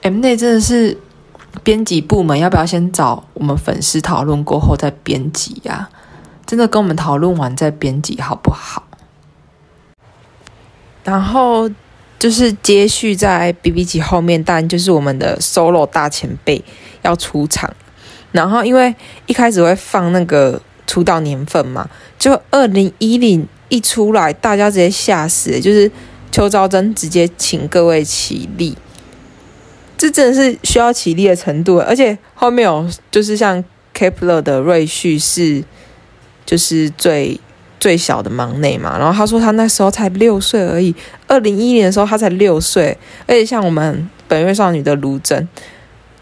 [0.00, 0.96] M 内真的是
[1.62, 5.90] 编辑部门，要不要先找我们粉丝讨论过后再编辑呀？
[6.46, 8.84] 真的跟我们讨论完再编辑好不好？
[11.04, 11.70] 然后
[12.18, 16.64] 就是接续在 BB 级后面，但就是我们的 solo 大前辈
[17.02, 17.70] 要出场。
[18.32, 18.94] 然后因为
[19.26, 21.88] 一开始会放那个出道年份嘛，
[22.18, 25.90] 就二零一零一出来，大家直接吓死，就是。
[26.32, 28.78] 邱昭真直接请各位起立，
[29.98, 31.80] 这真的是需要起立的程度。
[31.80, 35.64] 而且后面有就是像 Kepler 的瑞旭是
[36.46, 37.40] 就是最
[37.80, 40.94] 最小的忙内嘛，然后他说他那时候才六岁而已，
[41.26, 45.48] 二零一一年的时候他才六岁，而且像我们本月少女的卢真，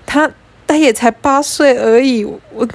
[0.07, 0.31] 他
[0.69, 2.69] 他也才八岁而已，我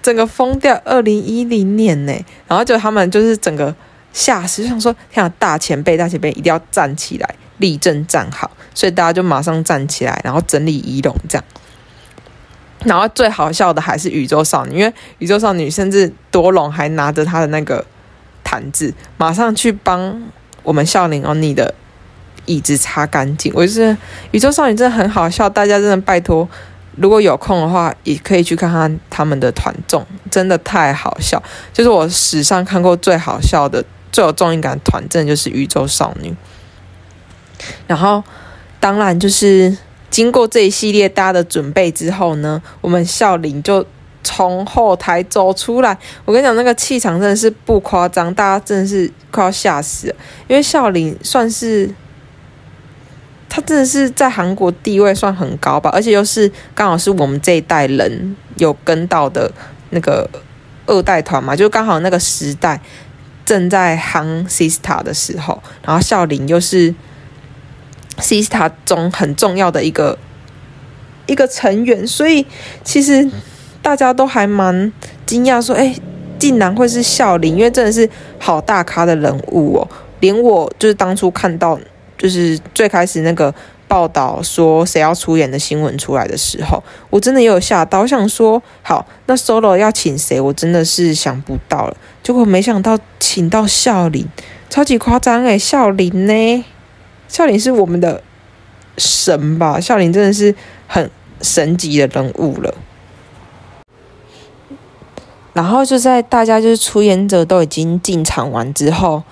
[0.00, 0.80] 整个疯掉。
[0.86, 2.14] 二零一零年呢，
[2.48, 3.74] 然后就他们就是整个。
[4.12, 4.64] 吓死！
[4.64, 8.50] 就想说，天啊，大前辈，大前辈一定要站起来，立正站好。
[8.74, 11.44] 所以大家就马上站起来，然后整理仪容，这样。
[12.82, 17.86] 然后最好笑的还是宇宙少女，因为宇宙少女甚至多隆还拿着她的那个
[18.42, 20.20] 毯子，马上去帮
[20.64, 21.72] 我们笑林欧尼的
[22.46, 23.52] 椅子擦干净。
[23.54, 23.96] 我就是
[24.32, 26.48] 宇宙少女真的很好笑，大家真的拜托，
[27.00, 33.82] 如果有空的话，也可以去看看他们的团综，真的太好笑，就是我史上看过最好笑的、
[34.12, 36.36] 最有综艺感团，综就是宇宙少女。
[37.86, 38.22] 然后，
[38.78, 39.76] 当然就是
[40.10, 43.86] 经过这一系列大家的准备之后呢，我们孝琳就
[44.22, 45.96] 从后台走出来。
[46.24, 50.14] 我跟你讲，那个气场真的是不夸张，大家真的是快要吓死了。
[50.48, 51.90] 因为孝琳算是，
[53.50, 59.52] 他真的是在韩国地位算很高吧，而且又是刚好是我们这一代人有跟到的
[59.90, 60.26] 那个
[60.86, 62.80] 二代团嘛，就刚好那个时代
[63.44, 66.94] 正在夯 Sista 的时候，然后孝琳又是。
[68.18, 70.18] Sista 中很重要的一个
[71.26, 72.44] 一个成员，所以
[72.84, 73.26] 其实
[73.80, 74.92] 大家都还蛮
[75.24, 75.94] 惊讶，说：“哎，
[76.38, 78.06] 竟然会是孝琳，因为真的是
[78.38, 79.88] 好大咖的人物哦！
[80.20, 81.80] 连我就是当初看到，
[82.20, 83.52] 就是最开始那个
[83.88, 88.02] 报道说谁要出演的新闻出来的时候，我真的也有吓到。
[88.02, 90.38] 我想说，好，那 solo 要请谁？
[90.38, 91.96] 我真的是想不到了。
[92.22, 94.28] 结果没想到请到孝林，
[94.68, 95.58] 超级夸张哎！
[95.58, 96.64] 孝林呢？
[97.26, 98.22] 孝林是我们的
[98.98, 99.80] 神吧？
[99.80, 100.54] 孝林真的是
[100.86, 102.74] 很神级的人物了。
[105.52, 109.24] 然后就在大家就是出演者都已经进场完之后，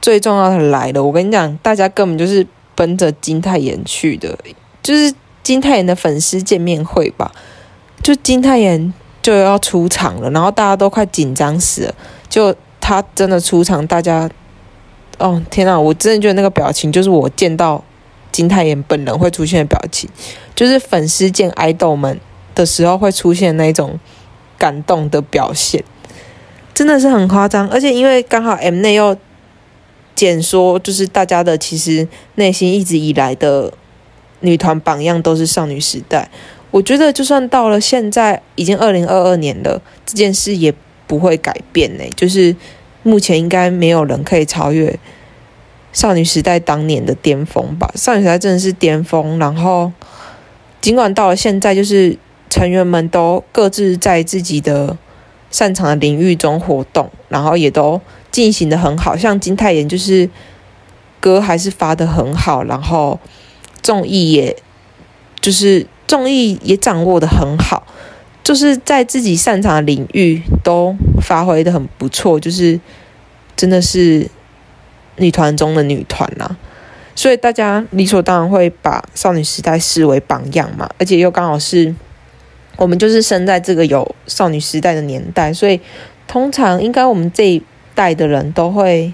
[0.00, 1.02] 最重要的来了。
[1.02, 4.38] 我跟你讲，大家根本就是奔着金泰妍去的，
[4.82, 7.32] 就是金泰妍的粉丝见面会吧。
[8.02, 11.94] 就金泰妍就要出场了，然后大家都快紧张死了。
[12.28, 14.30] 就他真的出场，大家。
[15.18, 17.82] 哦天呐，我真的觉得那个表情就是我见到
[18.30, 20.10] 金泰妍本人会出现的表情，
[20.54, 22.20] 就是粉丝见爱豆们
[22.54, 23.98] 的时候会出现那种
[24.58, 25.82] 感动的表现，
[26.74, 27.66] 真的是很夸张。
[27.70, 29.16] 而且因为刚好 Mnet 又
[30.16, 33.72] 简说，就是大家的其实内心一直以来的
[34.40, 36.28] 女团榜样都是少女时代，
[36.72, 40.74] 我觉得就算到了现在已经二零二二年了，这件事也
[41.06, 42.56] 不会改变呢，就是。
[43.02, 44.98] 目前应该没有人可以超越
[45.92, 47.88] 少女时代当年的巅峰吧？
[47.94, 49.38] 少女时代真的是巅峰。
[49.38, 49.92] 然后，
[50.80, 52.18] 尽管到了现在，就是
[52.50, 54.98] 成员们都各自在自己的
[55.52, 58.00] 擅长的领域中活动，然后也都
[58.36, 59.16] 进行得很好。
[59.16, 60.28] 像金泰妍，就是
[61.20, 63.18] 歌还是发得很好，然后
[63.80, 64.54] 综艺也，
[65.40, 67.86] 就是综艺也掌握得很好。
[68.44, 72.78] 就是在自己擅长的领域都发挥得很不错，就是
[73.56, 74.28] 真的是
[75.16, 76.58] 女团中的女团啦，
[77.14, 81.94] 所以大家理所当然会把少女时代视为榜样嘛，而且又刚好是
[82.76, 85.80] 我们就是生在这个有少女时代的年代，所以
[86.28, 87.62] 通常应该我们这
[87.96, 89.12] 代的人都会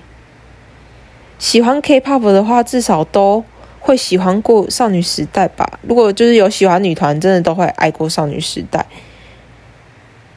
[1.39, 3.43] 喜欢 K-pop 的话，至少都
[3.81, 5.79] 会喜欢过少女时代吧。
[5.83, 8.85] 如果就是有喜欢女团，真的都会爱过少女时代。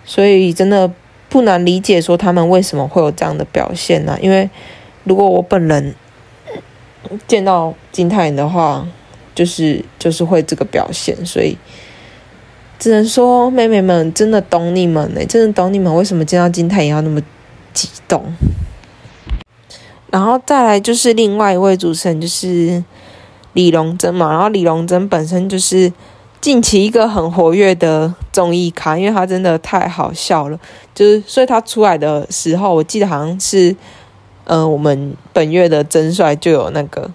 [0.05, 0.89] 所以真的
[1.27, 4.47] 不难理解，说他们为什么会有这样的表现呢、因为
[5.03, 5.95] 如果我本人
[7.27, 8.87] 见到金泰妍的话，
[9.33, 11.57] 就是就是会这个表现，所以
[12.77, 17.19] 只能说妹妹们真的懂你们呢、真的懂你们为什么见到金泰妍要那么
[17.75, 18.33] 激动。
[20.09, 22.83] 然后再来就是另外一位主持人，就是
[23.53, 25.93] 李龙珍嘛，然后李龙珍本身就是。
[26.41, 30.59] 近期一个很活跃的综艺咖，因为他真的太好笑了，
[30.93, 33.75] 就是所以他出来的时候，我记得好像是，
[34.43, 37.09] 呃，我们本月的真帅就有那个，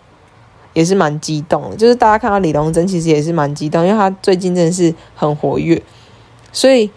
[0.73, 5.81] 也是蛮激动的，就是大家看到李龙珍其实也是蛮激动，因为他最近真的是很活跃，
[6.53, 6.91] 所以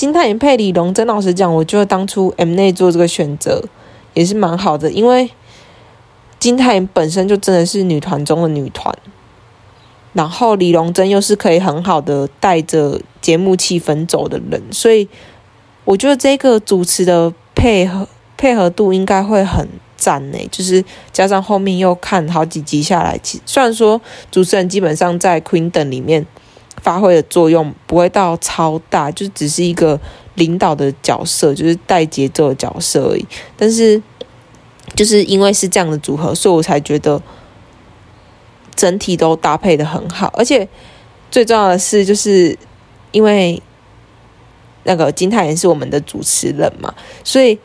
[0.00, 3.62] 金泰妍配李龙珍，老实讲，我觉得当初 M N 做这个选择
[4.14, 5.30] 也是蛮好的，因为
[6.38, 8.96] 金泰妍本身就真的是女团中的女团。
[10.14, 15.06] 然后李龙珍又是可以很好的带着节目气氛走的人，所以
[15.84, 18.08] 我觉得这个主持的配合
[18.38, 20.38] 配合度应该会很赞呢。
[20.50, 20.82] 就是
[21.12, 26.26] 加上后面又看好几集下来，其虽然说主持人基本上在 Queen 等里面
[26.82, 30.00] 发挥的作用不会到超大，就只是一个
[30.34, 33.26] 领导的角色，就是带节奏的角色而已。
[33.56, 34.02] 但是
[34.94, 37.22] 就是因为是这样的组合，所以我才觉得。
[38.76, 40.66] 整体都搭配的很好，而且
[41.30, 42.56] 最重要的是，就是
[43.12, 43.62] 因为
[44.84, 47.58] 那个金泰妍是我们的主持人嘛，所以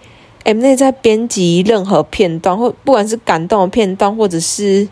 [0.43, 4.89] M N 在编辑任何片段，或不管是感动的片段，或者是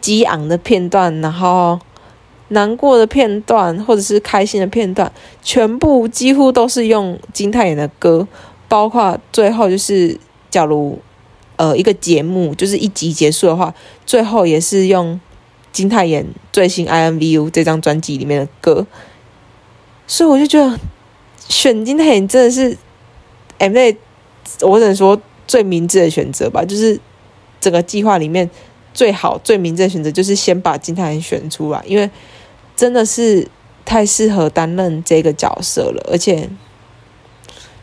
[0.00, 1.80] 激昂的片段，然后
[2.48, 5.10] 难过的片段，或者是开心的片段，
[5.42, 8.26] 全部几乎都是用金泰妍的歌，
[8.68, 10.18] 包括最后就是
[10.50, 10.98] 假如
[11.56, 15.20] 呃一个节目就是一集结束的话，最后也是用。
[15.72, 18.86] 金泰妍最新《I N V U》这张专辑里面的歌，
[20.06, 20.80] 所以我就觉得
[21.50, 22.74] 选金泰妍真的是
[23.58, 23.96] Mnet，
[24.62, 26.64] 我只能说最明智的选择吧。
[26.64, 26.98] 就是
[27.60, 28.48] 整个计划里面
[28.94, 32.10] 最好、最明智的选择，就是先把金泰妍选出来，因为
[32.76, 33.48] 真的是
[33.84, 36.48] 太适合担任这个角色了，而且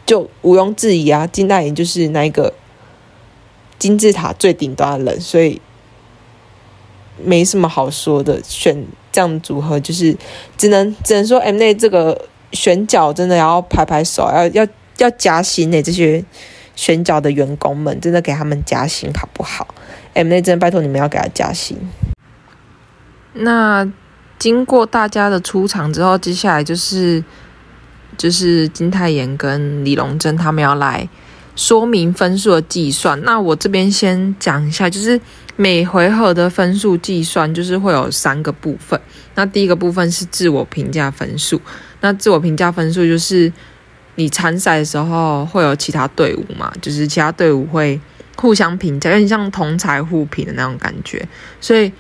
[0.05, 2.53] 就毋庸置疑啊，金泰妍就是那一个
[3.77, 5.59] 金字塔最顶端的人，所以。
[7.23, 10.17] 没什么好说的，选这样组合就是
[10.57, 15.79] 只能只能说 M A 这个选角真的要拍拍手，要要要加薪呢。
[15.83, 16.25] 这些
[16.75, 19.75] 选角的员工们真的给他们加薪好不好
[20.15, 21.77] ？M A 真的拜托你们要给他加薪。
[23.33, 23.87] 那
[24.43, 27.23] 经过大家的出场之后，接下来就是
[28.17, 31.07] 就是金泰妍跟李龙珍他们要来
[31.55, 33.21] 说明分数的计算。
[33.23, 35.17] 那我这边先讲一下，就是。
[35.55, 38.99] 每回合的分数计算就是会有三个部分。
[39.35, 41.61] 那第一个部分是自我评价分数。
[42.01, 43.53] 那自我评价分数就是
[44.15, 48.01] 你参赛的时候会有其他队伍嘛，就是其他队伍会
[48.35, 51.23] 互相评价，有点像同台互评的那种感觉。
[51.61, 51.91] 所以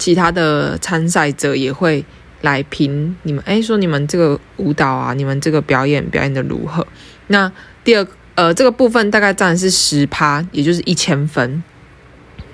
[0.00, 2.04] 其他的参赛者也会
[2.40, 6.84] 来评你们，诶，说你们这个舞蹈啊，你们这个表演表演的如何？
[7.26, 7.52] 那
[7.84, 11.62] 第二呃这个部分大概占的是十趴，也就是一千分。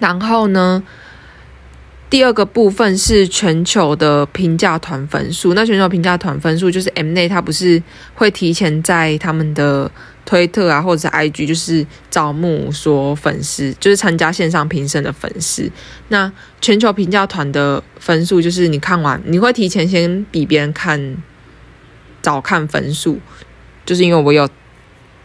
[0.01, 0.83] 然后呢，
[2.11, 5.55] 第二个部分是全球的评价团分数。
[5.55, 7.83] 那全球评价团分数就是 Mnet，它不是
[8.15, 9.91] 会提前在他们的
[10.27, 15.71] 推特啊，或者是 IG，就是招募说粉丝，就是参加线上评审的粉丝。
[16.09, 21.17] 那全球评价团的分数就是你看完，你会提前先比别人看，
[22.21, 23.21] 早看分数，
[23.87, 24.47] 就是因为我有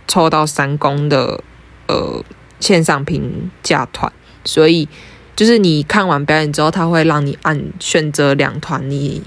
[0.08, 1.44] 抽到三公的
[1.88, 2.24] 呃
[2.60, 4.14] 线上评价团。
[4.46, 4.88] 所以，
[5.36, 9.22] 就是你看完表演之后，他会让你按选择两团你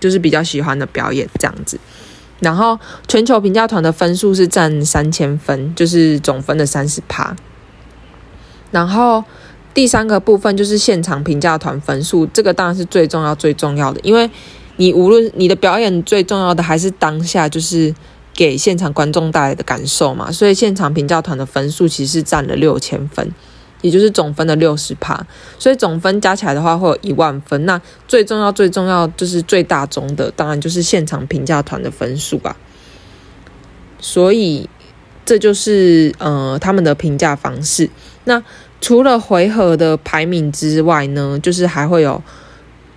[0.00, 1.78] 就是比较喜欢的表演这样子。
[2.40, 7.36] 然后，全球评价团的分数是占三千分，就是总分的三十趴。
[8.70, 9.22] 然后，
[9.74, 14.30] 第三个部分就是现场评价团分数，这个当然是最重要、最重要的，因为
[14.76, 17.94] 你无论你的表演最重要的还是当下就是
[18.32, 23.30] 给现场观众带来的感受嘛，所以现场评价团的分数其实是占了六千分。
[23.82, 25.26] 也就是总分的六十趴，
[25.58, 27.64] 所以总分加起来的话会有一万分。
[27.64, 32.54] 那最重要、最重要就是最大宗的，当然就是现场评价团的分数吧。
[33.98, 34.68] 所以
[35.24, 37.88] 这就是呃他们的评价方式。
[38.24, 38.42] 那
[38.82, 42.22] 除了回合的排名之外呢，就是还会有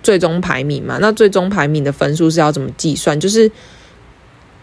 [0.02, 0.98] 最终排名嘛。
[1.00, 3.18] 那最终排名的分数是要怎么计算？
[3.18, 3.50] 就是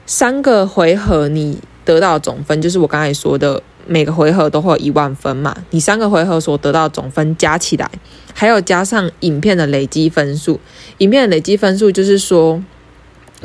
[0.05, 3.63] 三个回合你得到总分，就是我刚才说的。
[3.87, 7.89] 每个回合都会有一万分嘛，你三个回合所得到总分加起来，
[8.33, 10.59] 还有加上影片的累积分数。
[10.99, 12.63] 影片的累积分数就是说，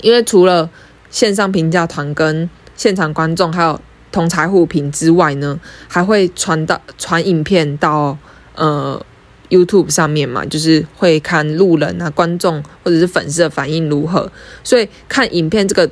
[0.03, 0.68] 因为除了
[1.11, 3.81] 线上评价团跟现场观众还有
[4.12, 8.16] 同侪互评之外呢，还会传到传影片到
[8.55, 9.05] 呃
[9.49, 14.31] YouTube 上面嘛，就是会看路人啊、观众或者是粉丝的反应如何，
[14.62, 15.90] 所以看影片这个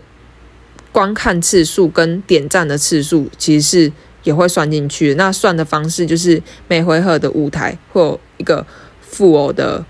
[0.93, 3.93] 观看次数跟点赞的次数其实是。
[4.25, 8.67] 也会算进去，那算的方式就是每回合的舞台会有一个
[9.01, 9.85] 富偶的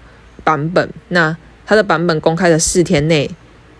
[0.44, 3.30] 版本，那它的版本公开的四天内，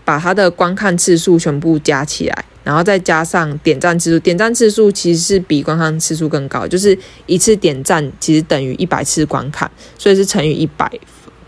[0.05, 10.91] 把它的观看次数全部加起来，然后再加上点赞次数，点赞次数其实是比观看次数更高，就是一次点赞其实等于一百次观看，所以是乘以一百，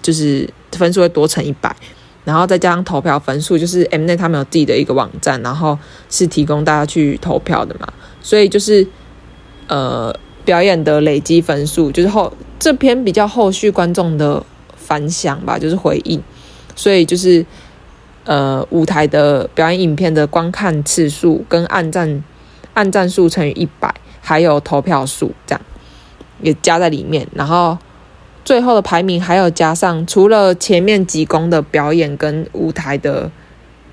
[0.02, 1.74] 就是分数会多乘一百，
[2.26, 5.78] 然后再加上投票分数，就是 M 奈他们有自己的一个网站，然后
[6.10, 7.86] 是提供大家去投票的嘛。
[8.20, 8.84] 所以就是，
[9.68, 10.12] 呃，
[10.44, 14.44] 表演的累积分数，就是后这篇比较后续观众的
[14.74, 16.20] 反响吧，就是回应。
[16.74, 17.46] 所以就是，
[18.24, 22.24] 呃，舞台的表演影片的观看次数跟按赞
[22.74, 25.60] 按赞数乘以一百，还有投票数这样
[26.42, 27.24] 也加在里面。
[27.32, 27.78] 然后
[28.46, 33.30] 最后的排名还有加上，除了前面几公的表演跟舞台的。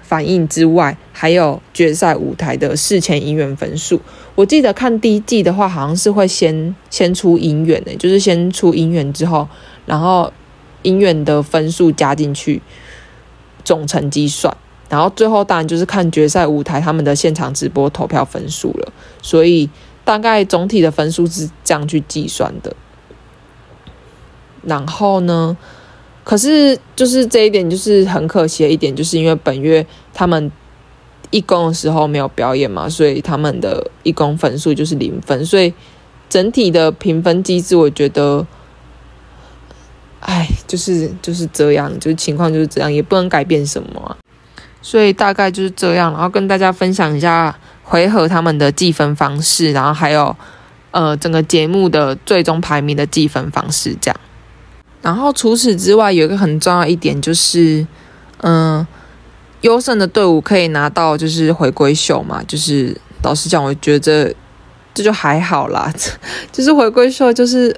[0.06, 4.00] 反应之外，还有决赛舞台的事前音源分数。
[4.36, 9.48] 我记得看第一季的话，好像是会先先出音源诶，就是先出音源之后，
[9.88, 10.32] 然后
[10.84, 12.62] 音源的分数加进去，
[13.64, 14.56] 总成绩算，
[14.88, 18.94] 然后最后当然就是看决赛舞台他们的现场直播投票分数了。
[19.24, 19.68] 所以
[20.06, 22.76] 大概总体的分数是这样去计算的。
[24.66, 25.56] 然后呢？
[26.26, 30.50] 可是，就是这一点，就是很可惜的一点，就是因为本月他们
[31.32, 35.74] 义工的时候没有表演嘛，所以他们的一工分数就是零分，所以
[36.30, 38.48] 整体的评分机制，我觉得
[40.22, 44.16] 哎，就是就是这样，就是情况就是这样，也不能改变什么。
[44.82, 47.54] 所以大概就是这样，然后跟大家分享一下
[47.84, 50.34] 回合他们的计分方式，然后还有
[50.92, 54.18] 呃整个节目的最终排名的计分方式这样。
[55.04, 57.86] 然后除此之外，有一个很重要一点就是，
[58.38, 58.88] 嗯，
[59.62, 64.34] 优胜的队伍可以拿到就是回归秀嘛，就是老实讲，我觉得
[64.96, 65.94] 这，就还好啦，
[66.52, 67.76] 就是回归秀就是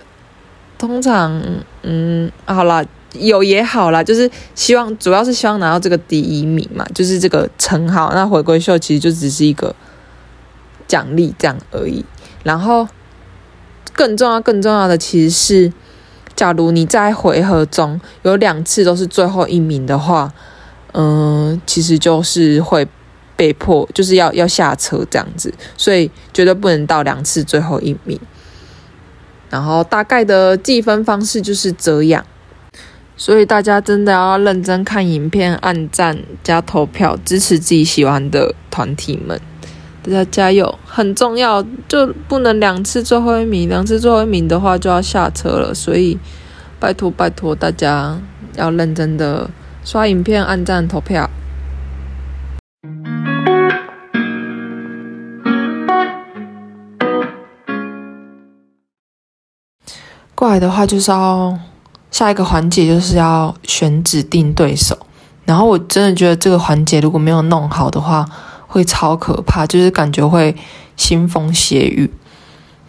[0.77, 1.43] 通常
[1.83, 2.85] 嗯好啦。
[3.17, 8.11] 有也好啦，就是希望主要是希望拿到这个第一名嘛，就是这个称号。
[8.13, 9.73] 那回归秀其实就只是一个
[10.85, 12.03] 奖励这样而已。
[12.43, 12.85] 然后
[13.93, 15.73] 更重要、更重要的其实是，
[16.35, 20.31] 假如你在回合中有两次都是最后一名的话，
[20.93, 22.87] 嗯、其实就是会
[23.35, 28.19] 被迫就是要要下车这样子，所以绝对不能到两次最后一名。
[29.49, 32.25] 然后大概的计分方式就是这样。
[33.17, 39.39] 所以大家真的要认真看影片，按赞加投票，支持自己喜欢的团体们。
[40.05, 45.73] 大家加油，很重要，就不能两次最后一名，两次最后一名的话就要下车了。
[45.73, 46.17] 所以
[46.79, 48.17] 拜托拜托大家
[48.55, 49.49] 要认真的
[49.83, 51.29] 刷影片、按赞、投票。
[60.35, 61.57] 过来的话就是要。
[62.11, 64.97] 下一个环节就是要选指定对手，
[65.43, 68.25] 然后我真的觉得这个环节如果没有弄好的话，
[68.75, 70.53] 会超可怕，就是感觉会
[70.97, 72.11] 腥风血雨。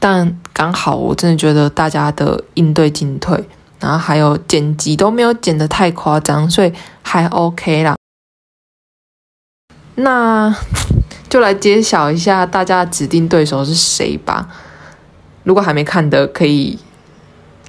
[0.01, 6.73] 但刚好我真的觉得大家的应对进退，然后还有剪辑都没有剪得太夸张，所以
[7.03, 7.95] 还 OK 啦。
[9.95, 10.53] 那
[11.29, 14.49] 就来揭晓一下大家指定对手是谁吧。
[15.45, 16.77] 如果还没看的，可以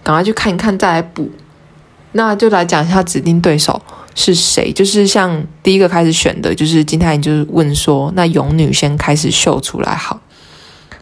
[0.02, 1.30] 赶快去看一看，再来补。
[2.14, 3.82] 那就来讲一下指定对手
[4.16, 10.20] 是谁，就是像第一个开始选的，就是金泰妍就是问说，那勇女先开始秀出来好，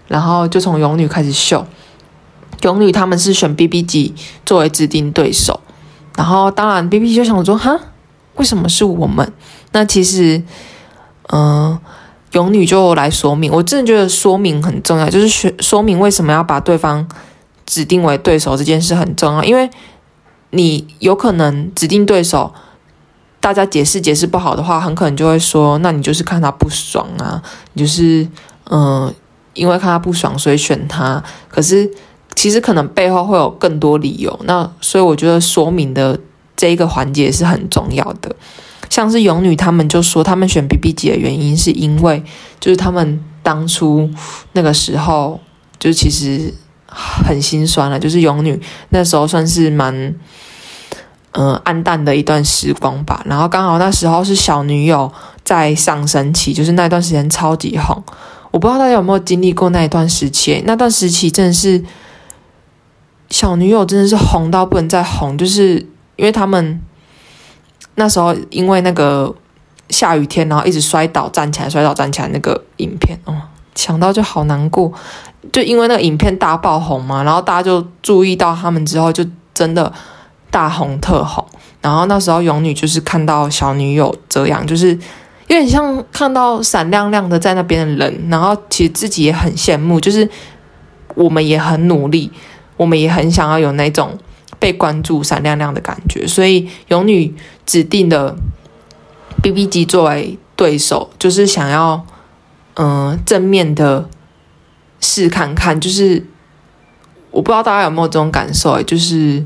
[0.07, 1.65] 然后就从勇女开始秀，
[2.63, 4.13] 勇女他们是选 BB 机
[4.45, 5.61] 作为指定对手，
[6.17, 7.79] 然后当然 BB 就想说，哈，
[8.35, 9.31] 为什么是我们？
[9.71, 10.43] 那其实，
[11.31, 11.79] 嗯、
[12.33, 17.07] 勇女就来说明，我真的觉得说明很重要，就是说说明为什么要把对方
[17.65, 19.69] 指定为对手这件事很重要，因为。
[20.55, 22.53] 你有可能指定对手，
[23.41, 27.43] 大家解释解释不好的话，很可能就会说，那你就是看他不爽啊，
[27.73, 28.25] 你就是
[28.71, 29.13] 嗯、
[29.53, 31.21] 因为看他不爽所以选他。
[31.49, 31.91] 可是
[32.35, 34.39] 其实可能背后会有更多理由。
[34.45, 36.19] 那所以我觉得说明的
[36.55, 38.35] 这一个环节是很重要的。
[38.89, 42.23] 像是勇女他们就说，他们选 BB 机的原因是因为
[42.59, 44.09] 就是他们当初
[44.53, 45.39] 那个时候
[45.77, 46.53] 就其实
[46.87, 50.15] 很心酸了，就是勇女那时候算是蛮。
[51.37, 53.21] 嗯，暗淡的一段时光吧。
[53.25, 55.11] 然后刚好那时候是小女友
[55.43, 58.01] 在上升期，就是那段时间超级红。
[58.51, 60.63] 我不知道大家有没有经历过那一段时期？
[60.65, 61.83] 那段时期真的是
[63.29, 66.81] 小女友真的是红到不能再红，就是因为他们
[67.95, 69.35] 那时候因为那个
[69.89, 73.35] 下雨天，然后一直摔倒站起来，摔倒站起来那个影片，哦，
[73.75, 74.93] 想到就好难过。
[75.51, 79.91] 就因为那个影片大爆红嘛，然后大家就注意到他们之后，就真的。
[80.55, 81.45] 大红特红，
[81.81, 84.91] 然后那时候勇女就是看到小女友这样，就是
[85.47, 90.29] 有点像看到闪亮亮的在那边的人，然后其实自己也很羡慕，就是
[91.13, 92.31] 我们也很努力，
[92.77, 94.17] 我们也很想要有那种
[94.57, 97.35] 被关注、闪亮亮的感觉，所以勇女
[97.65, 98.33] 指定的
[99.43, 102.05] BB 机作为对手，就是想要
[102.75, 104.07] 嗯、正面的
[105.01, 106.25] 试看看，就是
[107.31, 109.45] 我不知道大家有没有这种感受，就是。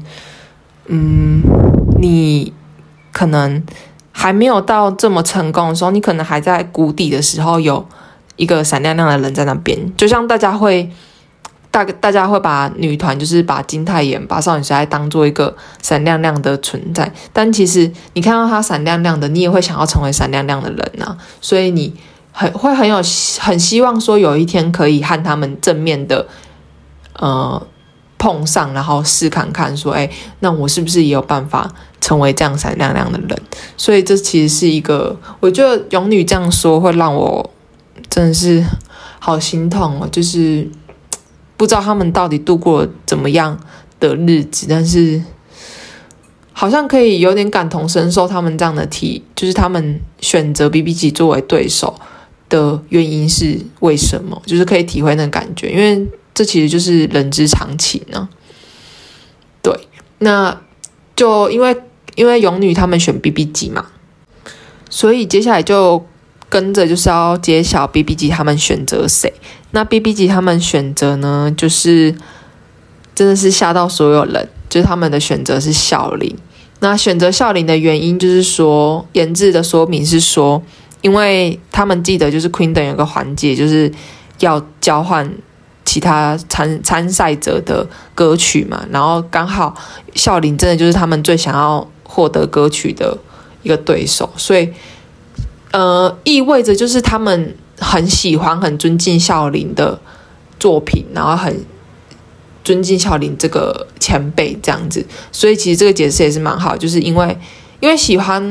[0.92, 1.44] 嗯，
[2.00, 2.52] 你
[3.14, 3.64] 可能
[4.12, 7.86] 还没有到这么成功的时候，你可能还在谷底的时候，有
[8.38, 9.96] 一个闪亮亮的人在那边。
[9.96, 10.90] 就像大家会
[11.70, 17.14] 大大家会把女团，就是把金泰妍、把少女时代当做一个闪亮亮的存在。
[17.32, 21.16] 但其实你看到她闪亮亮的，你也会想要成为闪亮亮的人啊。
[21.40, 21.94] 所以你
[22.32, 22.96] 很会很有
[23.40, 26.26] 很希望说有一天可以和他们正面的，
[27.14, 27.62] 呃。
[28.20, 30.08] 碰上，然后试看看，说，哎，
[30.42, 33.42] 那我是不是也有办法成为这样闪亮亮的人？
[33.78, 37.50] 所以这其实是一个，我觉得勇女这样说会让我
[38.10, 38.62] 真的是
[39.20, 40.08] 好心痛哦。
[40.12, 40.70] 就是
[41.56, 43.58] 不知道他们到底度过怎么样
[44.02, 45.24] 的日子，但是
[46.52, 51.98] 好像可以有点感同身受他们这样的题，就是他们选择 B B G 作为对手
[52.50, 54.42] 的原因是为什么？
[54.46, 56.06] 就是可以体会那感觉，因为。
[56.40, 58.30] 这其实就是人之常情呢、啊。
[59.62, 59.78] 对，
[60.20, 60.62] 那
[61.18, 61.76] 就因为
[62.16, 63.88] 因为勇女他们选 B B G 嘛，
[64.90, 66.06] 所以接下来就
[66.48, 69.34] 跟着就是要揭晓 B B G 他们选择谁。
[69.72, 72.16] 那 B B G 他们选择呢，就是
[73.14, 76.38] 真的是吓到所有人，就是他们的选择是孝琳。
[76.80, 80.64] 那选择孝琳的原因就是说，研制的说明是说，
[81.02, 83.92] 因为他们记得就是 Queendom 有个环节，就是
[84.40, 85.30] 要交换
[85.90, 89.74] 其他参参赛者的歌曲嘛，然后刚好
[90.14, 93.18] 孝林真的就是他们最想要获得歌曲的
[93.64, 94.72] 一个对手，所以
[95.72, 100.00] 呃，意味着就是他们很喜欢、很尊敬孝林的
[100.60, 101.66] 作品，然后很。
[102.62, 107.36] 尊敬孝林这个前辈这样子，所以其实这个解释也是蛮好，就是因为
[107.80, 108.44] 因为喜欢，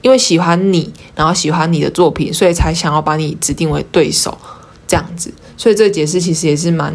[0.00, 4.38] 因为喜欢你，然后喜欢你的作品，所以才想要把你指定为对手
[4.86, 5.34] 这样子。
[5.60, 6.94] 所以这个解释其实也是蛮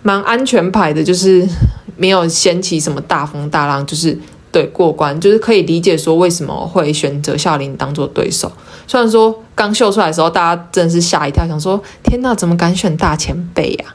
[0.00, 1.46] 蛮安全牌的，就是
[1.94, 4.18] 没有掀起什么大风大浪，就是
[4.50, 8.50] 对过关，就是可以理解说为什么会选择孝琳当做对手。
[8.86, 13.94] 虽然说刚秀出来的时候，大家真的是吓一跳，想说天哪，怎么敢选大前辈呀？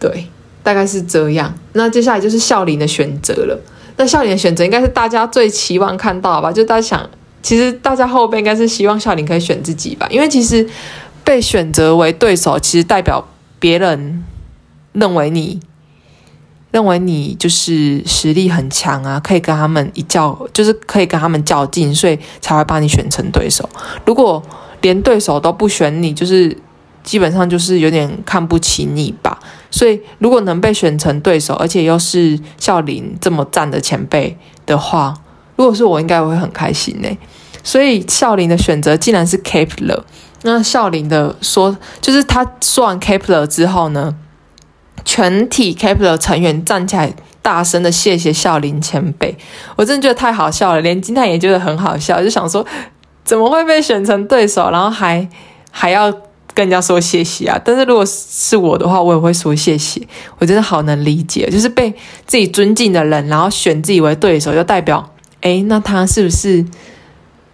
[0.00, 0.26] 对，
[0.64, 1.54] 大概是这样。
[1.74, 3.56] 那接下来就是孝琳的选择了。
[3.98, 6.50] 那孝琳的选择应该是大家最期望看到吧？
[6.50, 7.08] 就大家想，
[7.40, 10.08] 其实大家后辈应该是希望孝琳可以选自己吧？
[10.10, 10.68] 因为其实
[11.28, 13.22] 被选择为对手，其实代表
[13.58, 14.24] 别人
[14.94, 15.60] 认为你，
[16.70, 23.68] 认为你就是实力很强啊，可以跟他们一较，就是可以跟他们较劲，所以才会把你选成对手。
[24.06, 24.42] 如果
[24.80, 26.56] 连对手都不选你，就是。
[27.04, 29.38] 基本上就是有点看不起你吧，
[29.70, 35.14] 所以如果能被选成对手，而且又是笑林这么赞的前辈的话，
[35.56, 37.08] 如果是我，应该会很开心呢。
[37.62, 40.02] 所以笑林的选择竟然是 Kep1er，
[40.42, 44.16] 那孝林的说，就是他说完 Kepler 之后呢，
[45.04, 49.36] 全体 Kepler 成员站起来，大声的谢谢孝林前辈，
[49.76, 52.64] 我真的觉得太好笑了，连金泰也觉得很好笑，就想说
[53.24, 55.28] 怎么会被选成对手，然后还
[55.70, 56.12] 还要。
[56.54, 57.56] 跟人家说谢谢啊！
[57.64, 60.02] 但是如果是我的话，我也会说谢谢。
[60.38, 61.88] 我真的好能理解，就是被
[62.26, 65.08] 自己尊敬的人，然后选自己为对手，就代表，
[65.42, 66.66] 诶，那他是不是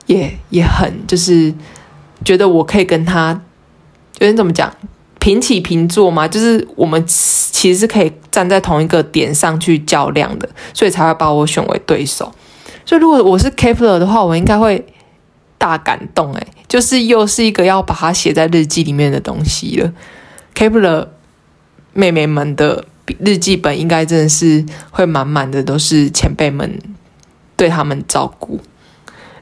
[0.06, 1.52] 也也很就是
[2.24, 3.40] 觉得我可以跟他，
[4.18, 4.72] 有点怎么讲，
[5.20, 6.26] 平起平坐嘛？
[6.26, 12.32] 就是我们其实是可以站在同一个点上去较量的，所以才会把我选为对手。
[12.84, 14.86] 所以如果我是 Kepler 的话，我应该会。
[15.56, 19.90] 大感动诶，就是又是一个要把它写在日记里面的东西了。
[20.54, 21.08] Kepler
[21.94, 22.84] 妹妹们的
[23.20, 26.78] 日记本应该真的是会满满的，都是前辈们
[27.56, 28.60] 对他们照顾。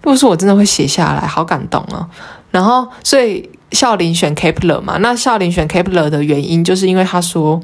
[0.02, 2.08] 如果说我真的会写下来，好感动哦。
[2.52, 7.60] 然后，所以孝琳选 Kepler 嘛，那孝琳选 Kepler 的原因，就是因为他说，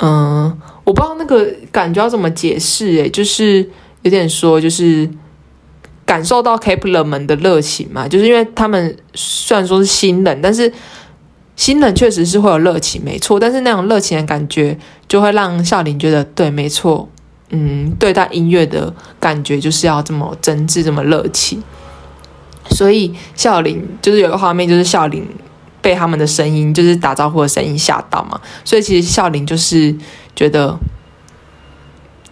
[0.00, 0.54] 嗯，
[0.84, 3.70] 我不知道那个感觉要怎么解释，诶，就是
[4.02, 5.08] 有点说，就是。
[6.08, 10.72] 感受到 Kepler 们的热情嘛，就是因为他们虽然说是新人，但是
[11.54, 13.38] 新人确实是会有热情，没错。
[13.38, 17.06] 但是那种热情的感觉，就会让孝琳觉得对，没错，
[17.50, 18.90] 嗯，对待音乐的
[19.20, 21.62] 感觉就是要这么真挚，这么热情。
[22.70, 25.26] 所以孝琳就是有个画面，就是孝琳
[25.80, 28.40] 被他们的声音，就是打招呼的声音吓到嘛。
[28.64, 29.94] 所以其实孝琳就是
[30.34, 30.78] 觉得。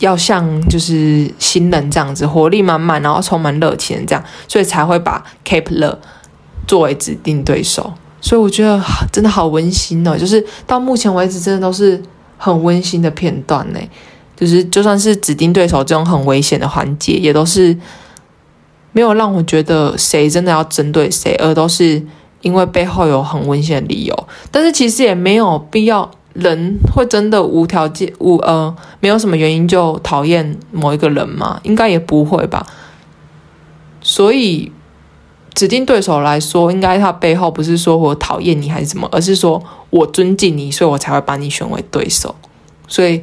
[0.01, 5.97] 要像就是新人这样子，活力满满，然后充满热情这样，所以才会把 Kepler
[6.67, 7.95] 作为指定对手。
[8.21, 8.79] 所以我觉得
[9.11, 12.03] 真的好温馨哦，就是到目前为止，真的都是
[12.37, 13.81] 很温馨的片段呢。
[14.37, 17.75] 就是就算是指定对手这种很危险的环节，也都是
[18.97, 22.03] 没有让我觉得谁真的要针对谁，而都是
[22.41, 24.29] 因为背后有很温馨的理由。
[24.51, 26.11] 但是其实也没有必要。
[26.39, 31.59] 人会真的无条件无呃没有什么原因就讨厌某一个人吗？
[31.63, 32.67] 应该也不会吧。
[34.03, 34.71] 所以
[35.55, 42.35] 指定对手来说，应该他背后不是说我讨厌你还是什么，而是说我尊敬你，所以我才会把你选为对手。
[42.87, 43.23] 所以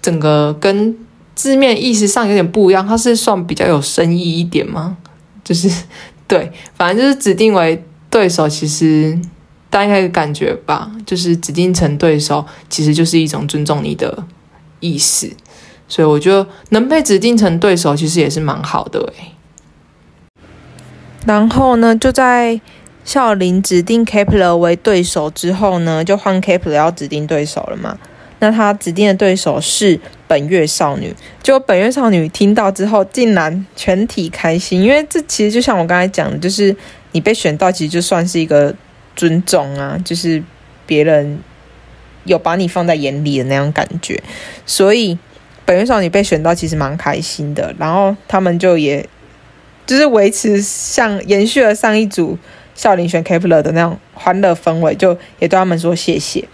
[0.00, 0.96] 整个跟
[1.34, 4.96] 字面意思上有点不一样，它是算比较有深意一点吗？
[5.44, 5.70] 就是
[6.26, 9.16] 对，反正就是指定为对手，其实。
[9.70, 14.24] 大概感觉吧，就是指定成对手，其实就是一种尊重你的
[14.78, 15.28] 意思。
[15.88, 19.32] 所以我觉得能被指定成对手，其实也是蛮好的诶。
[21.26, 22.60] 然后呢，就在
[23.04, 27.98] 孝琳指定 Kep1er 为对手之后呢，就换 Kep1er 要指定对手了嘛。
[28.38, 31.14] 那他指定的对手是本月少女。
[31.42, 36.74] 结果本月少女听到之后，竟然全体开心，因为这其实就像我刚才讲的，就是
[37.12, 38.74] 你被选到，其实就算是一个。
[39.16, 40.42] 尊重啊，就是
[40.86, 41.38] 别人
[42.24, 44.20] 有把你放在眼里的那种感觉，
[44.66, 45.16] 所以
[45.64, 47.72] 本月少女被选到，其实蛮开心的。
[47.78, 49.08] 然后他们就也
[49.86, 52.36] 就是维持像延续了上一组
[52.74, 56.48] 少林选 KPL 的那种欢乐氛围，就也对他们说谢谢。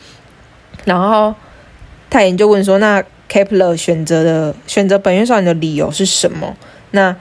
[0.85, 1.35] 然后
[2.11, 6.57] 泰妍就问说：“那 Kepler 选择的选择本月少女的理由是什么？”
[6.91, 7.17] 那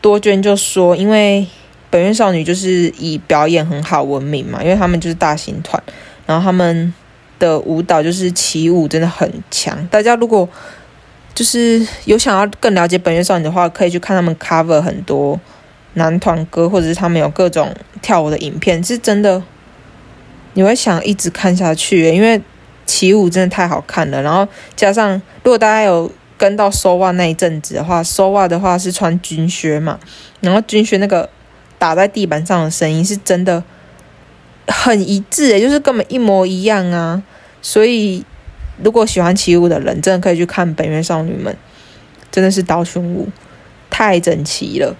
[0.00, 1.46] 多娟就说：“因为
[1.90, 5.80] 本月少女就是以表演很好闻名嘛，因为他们就是大型团，
[6.26, 6.92] 然后他们
[7.38, 9.86] 的舞蹈就是起舞真的很强。
[9.88, 10.48] 大家如果
[11.34, 15.38] 就是有想要更了解本月少女的话，可以去看他们 cover 很多
[15.94, 19.42] 男团歌，或者是他们有各种跳舞的影片，是真的
[20.54, 22.40] 你会想一直看下去，因为
[22.92, 24.20] 起舞真的太好看了。
[24.22, 26.10] 然后加上如果大家有。
[26.38, 30.00] 跟到 SOWA 那一阵子的话，SOWA 的话是穿军靴嘛，
[30.40, 31.30] 然后军靴那个
[31.78, 33.62] 打在地板上的声音是真的
[34.66, 37.22] 很一致诶，就是根本一模一样啊！
[37.60, 38.24] 所以
[38.82, 41.56] 如果喜欢起舞的人，真的可以去看本月少女们，
[42.32, 43.28] 真的是刀胸舞
[43.88, 44.96] 太整齐了。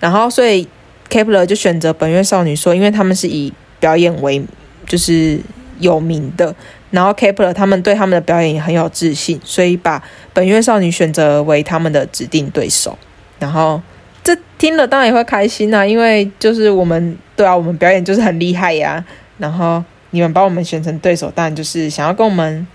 [0.00, 0.66] 然后所以
[1.08, 4.44] Kepler 就选择本月少女说，因为他们是以表演为
[4.88, 5.38] 就是
[5.80, 6.54] 有名的。
[6.90, 10.02] 然后 Kepler 他们对他们的表演也很有自信，所以把
[10.32, 12.98] 本月少女选择为他们的指定对手。
[13.38, 13.80] 然后
[14.24, 19.04] 这听了当然也会开心啊，因为就是我们对啊，我们表演就是很厉害呀。
[19.38, 22.66] 然后你们把我们选成对手，当然就是想要跟我们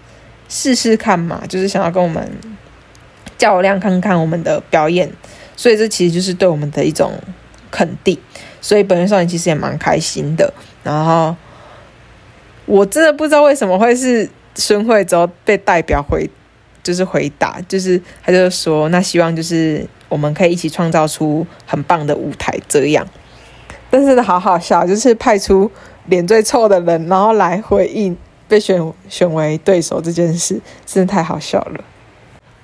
[0.48, 2.26] 试试看嘛，就是想要跟我们
[3.38, 5.12] 较量看看我们的表演。
[5.58, 7.12] 所以这其实就是对我们的一种
[7.70, 8.18] 肯定。
[8.62, 10.54] 所以本月少女其实也蛮开心的。
[10.84, 11.36] 然后。
[12.66, 16.28] 我真的不知道为什么会是孙慧州被代表回，
[16.82, 23.06] 就是回答，就是他就说，那希望就是我们可以一起创造出很棒的舞台这样。
[23.92, 25.70] 但是好好笑，就是派出
[26.08, 31.84] 脸最臭的人，然后来回应被选选为对手这件事，真的太好笑了。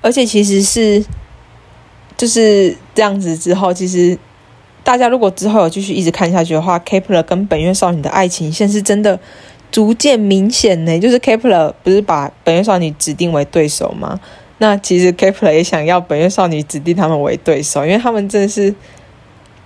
[0.01, 1.05] 而且其实是
[2.17, 4.17] 就是这样子之后，其实
[4.83, 9.19] 大家如果之后有继续一直看下去的话，Kepler 跟本月少女的爱情线是真的。
[9.71, 14.19] 逐渐明显呢，就是 Kepler 不是把本月少女指定为对手吗？
[14.57, 18.75] 那其实 Kepler 也想要本月少女指定他们为对手，因为他们真的是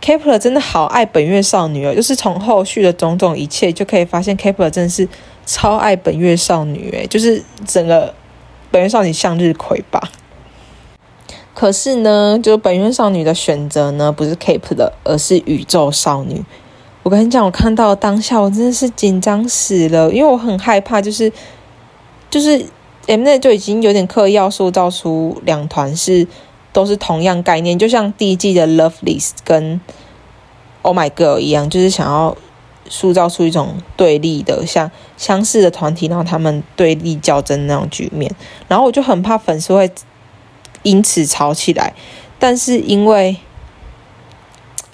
[0.02, 5.10] Kepler 真的好爱本月少女哦，就是从后续的种种一切就可以发现 Kepler 真的是
[5.46, 8.14] 超爱本月少女诶，就是整个
[8.72, 10.12] 本月少女向日葵吧。
[11.54, 16.44] 可是呢，就本月少女的选择呢，不是 Kepler，而是宇宙少女。
[17.06, 21.32] 我跟你讲，我看到当下，我真的是紧张死了，因为我很害怕，就是
[22.32, 22.66] 就是
[23.06, 26.28] Mnet 就已经有点刻意要塑造出两团是
[26.74, 29.80] 都是同样概念，就像第一季的 Lovelyz 跟
[30.82, 32.36] Oh My Girl 一样，就是想要
[32.90, 38.34] 塑造出一种对立的，像相似的团体，然后他们对立较真那种局面，
[38.68, 39.92] 然后我就很怕粉丝会
[40.82, 41.94] 因此吵起来，
[42.40, 43.38] 但是因为。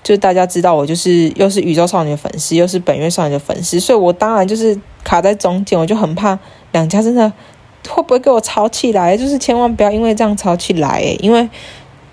[0.04, 6.38] 就大家知道我就是又是宇宙少女的粉丝，又是本月少女的粉丝，所以我当然就是卡在中间，我就很怕
[6.72, 7.32] 两家真的
[7.88, 11.48] 会不会给我吵起来，就是千万不要因为这样吵起来，因为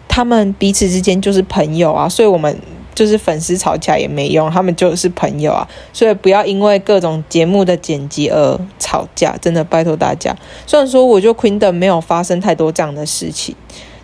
[0.07, 2.55] 他们彼此之间就是朋友啊，所以我们
[2.95, 10.37] 就是粉丝吵架也没用，他们就是朋友啊，所以不要因为各种节目的剪辑而吵架，真的拜托大家。
[10.67, 13.57] 虽然说我就 Queendom 没有发生太多这样的事情，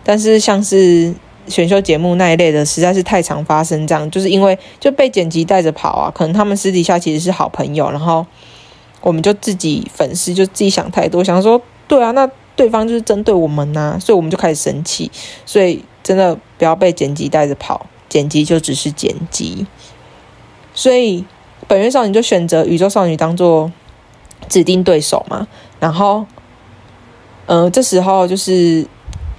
[0.03, 1.13] 但是像是。
[1.47, 6.11] 选秀节目那一类的实在是太常发生，这样就是因为就被剪辑带着跑啊。
[6.13, 8.25] 可能他们私底下其实是好朋友，然后
[9.01, 15.11] 我们就自己粉丝就自己想太多，想说对啊，那对方就是针对我们呐、啊，所以我们就开始生气。
[15.45, 19.65] 所以真的不要被剪辑带着跑，剪辑就只是剪辑。
[20.73, 21.23] 所以
[21.67, 23.71] 本月少女就选择宇宙少女当做
[24.49, 25.47] 指定对手嘛，
[25.79, 26.25] 然后
[27.45, 28.87] 呃，这时候就是。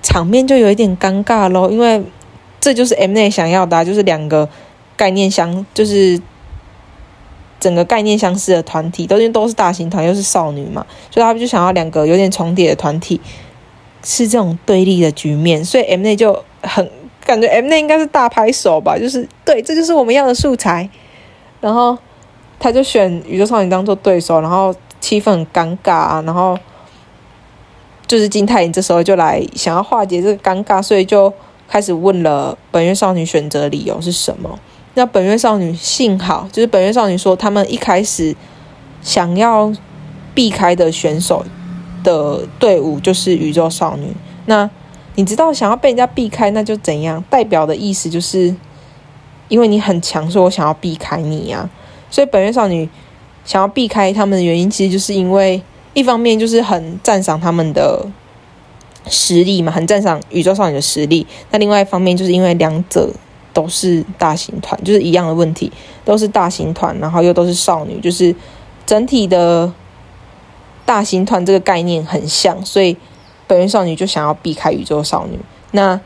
[0.09, 2.01] 场面就有一点尴尬咯，因为
[2.61, 4.49] 这就是 M N 想要的，就是两个
[4.97, 6.21] 概念相，就是
[7.59, 13.21] 整个概念相似的团体，都因为都是大型团，又是少女嘛，所以他们就想要两个有点重叠的团体，
[14.05, 16.89] 是这种对立的局面，所以 M N 就很
[17.25, 20.89] 感觉 M N 应该是大拍手吧，就是对，这就是我们要的素材，
[21.61, 21.99] 然后
[22.61, 26.57] 他就选宇宙少女当做对手，然后气氛很尴尬啊，然后。
[28.07, 31.33] 就是金泰妍这时候就来想要化解这个尴尬，所以就
[31.67, 34.59] 开始问了本月少女选择理由是什么。
[34.95, 38.35] 那本月少女幸好，就是本月少女说他们一开始
[39.03, 39.73] 想要
[40.35, 41.45] 避开的选手
[42.05, 44.15] 的队伍就是宇宙少女。
[44.47, 44.71] 那
[45.17, 47.23] 你知道想要被人家避开，那就怎样？
[47.29, 48.55] 代表的意思就是
[49.49, 51.69] 因为你很强，所以我想要避开你呀。
[52.09, 52.89] 所以本月少女
[53.45, 55.61] 想要避开他们的原因，其实就是因为。
[55.97, 58.07] 一方面就是很赞赏他们的
[59.09, 61.27] 实力嘛，很赞赏宇宙少女的实力。
[61.51, 63.09] 那另外一方面，就是因为两者
[63.55, 65.73] 都是大型团，就是一样的问题，
[66.05, 68.37] 都是大型团，然后又都是少女，就是
[68.85, 69.73] 整体的
[70.85, 72.95] 大型团这个概念很像，所以
[73.47, 75.39] 本月少女就想要避开宇宙少女。
[75.71, 75.99] 那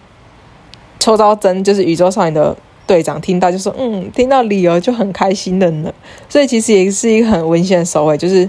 [1.00, 5.92] 秋昭真就是宇宙少女的队长，听到就说：“嗯，听到理由就很开心的呢。”
[6.30, 8.48] 所以其实也是一个很温馨的收尾，就是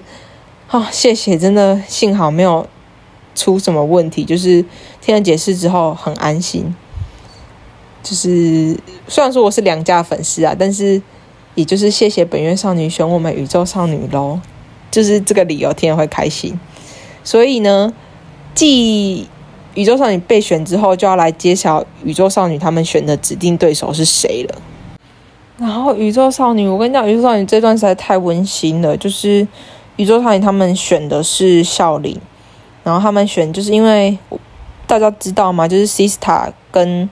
[0.71, 2.67] 啊、谢谢，真的幸好没有。
[3.33, 4.25] 出什么问题？
[4.25, 4.63] 就是
[4.99, 6.75] 听了解释之后很安心。
[8.03, 11.01] 就是虽然说我是两家粉丝啊，但是
[11.55, 14.37] 也就是谢谢本月少女选我们宇宙少女喽，
[14.91, 16.59] 就是这个理由听了会开心。
[17.23, 17.93] 所以呢，
[18.53, 19.29] 继
[19.75, 24.61] 宇宙少女被选之后，就要来揭晓宇宙少女他们选的指定对手是谁了。
[25.57, 28.97] 然后宇宙少女，我跟你讲，宇宙少女这段实在太温馨了。
[28.97, 29.47] 就是
[30.01, 32.19] 宇宙少女他们选的是孝琳。
[32.83, 34.17] 然后他们选，就是因为
[34.87, 35.67] 大家知道吗？
[35.67, 37.07] 就是 Sista 跟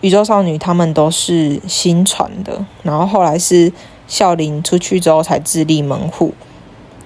[0.00, 3.70] 宇宙少女他们都是新传的，然后后来是
[4.06, 6.32] 孝琳出去之后才自立门户，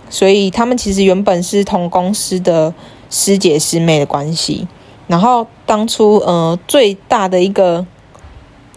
[0.08, 2.72] 所以他们其实原本是同公司的
[3.10, 4.68] 师姐师妹的关系。
[5.08, 7.84] 然后当初呃最大的一个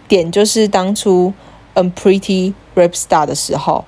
[0.08, 1.28] 点就是当初
[1.76, 3.86] 《嗯 Pretty Rap Star》的时候，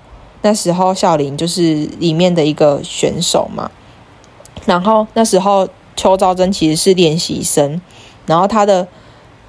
[0.47, 3.69] 那时候孝琳就是里面的一个选手嘛。
[4.65, 5.67] 然后那时候
[5.97, 7.81] 邱昭真其实是练习生，
[8.25, 8.87] 然后他的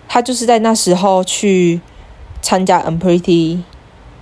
[0.09, 1.81] 他就是在那时候去
[2.43, 3.61] 参加《Unpretty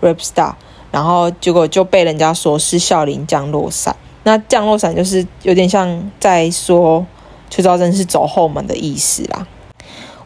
[0.03, 0.51] Rap Star》，
[0.91, 3.97] 然后结果就被人家说是孝琳降落伞。
[4.25, 7.07] 那降落伞就是有点像在说
[7.49, 9.47] 邱昭真是走后门的意思啦。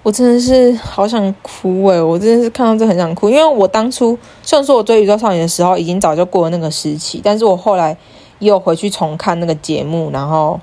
[0.03, 7.97] 我真的是好想哭诶，我真的是看到这很想哭，因为我当初虽然说我追宇宙少年的时候已经早就过了那个时期，但是我后来。
[8.41, 10.59] 又回去重看那个节目，然后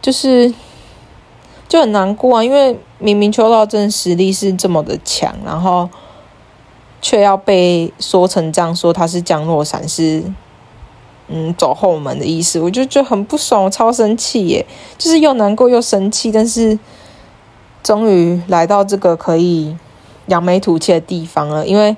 [0.00, 0.52] 就是
[1.68, 5.88] 就很难过啊，因为明明邱道正实力是这么的强，然后
[7.00, 10.24] 却要被说成这样说他是降落伞，是
[11.28, 14.66] 嗯走后门的意思，我就觉得很不爽，我超生气耶，
[14.98, 16.76] 就是又难过又生气，但是
[17.82, 19.76] 终于来到这个可以
[20.26, 21.96] 扬眉吐气的地方了，因为。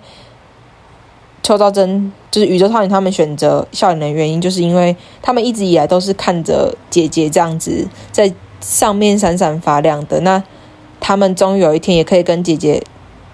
[1.47, 8.33] 邱昭真就是宇宙少女，他们选择孝琳的原因，就是因为他们一直以来都是看着姐姐这样子在
[8.63, 10.19] 上面闪闪发亮的。
[10.21, 10.43] 那
[11.01, 12.83] 他们终于有一天也可以跟姐姐，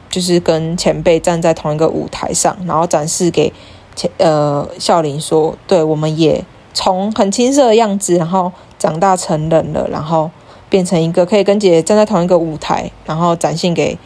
[0.09, 3.53] 就是跟前辈站在同一个舞台上，然后展示给
[3.94, 6.44] 前呃孝琳说，对，我们也
[6.74, 10.28] 从很青涩的样子，然后长大成人了，然后
[10.70, 13.98] 变成一个可以跟姐姐站在同一个舞台，然后展现给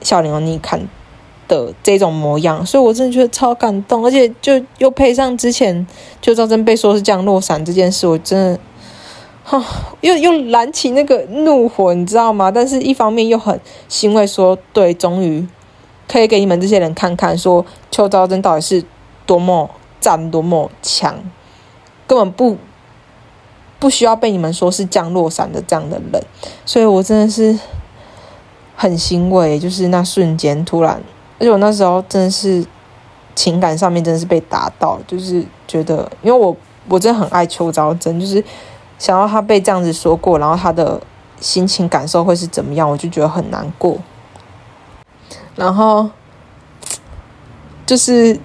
[0.00, 0.88] 孝琳和你看。
[1.48, 5.86] 的这种模样，所以我真的觉得超感动，而且就又配上之前
[6.22, 8.60] 邱昭真被说是降落伞这件事，我真的，
[9.44, 9.62] 哈，
[10.00, 12.50] 又又燃起那个怒火，你知道吗？
[12.50, 15.46] 但是一方面又很欣慰，说对，终于
[16.08, 18.82] 可以给你们这些人看看，说邱昭真到底是
[19.26, 19.68] 多么
[20.00, 21.22] 赞、多么强，
[22.06, 22.56] 根本不
[23.82, 26.24] 不需要被你们说是降落伞的这样的人，
[26.64, 27.58] 所以我真的是
[28.76, 31.02] 很欣慰，就是那瞬间突然。
[31.40, 32.64] 而且我那时候真的是
[33.34, 36.56] 情感上面真的是被打到，就是觉得，因为我
[36.88, 38.44] 我真的很爱邱昭真，就是
[39.00, 41.00] 想要他被这样子说过，然后他的
[41.40, 43.98] 心情感受会是怎么样，我就觉得很难过。
[45.56, 46.08] 然后
[47.84, 48.38] 就是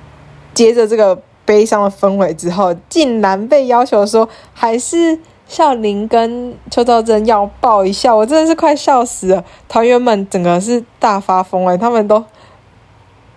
[0.56, 5.18] 接着这个悲伤的氛围之后，竟然被要求说还是
[5.48, 9.44] 孝琳跟邱兆真要抱一下，我真的是快笑死了。
[9.68, 12.24] 团员们整个是大发疯哎，他们都。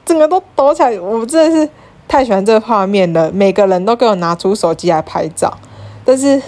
[0.02, 1.70] 整个都抖起来，我真的是
[2.08, 3.30] 太喜欢这个画面了。
[3.30, 5.56] 每个人都给我拿出手机来拍照，
[6.04, 6.42] 但是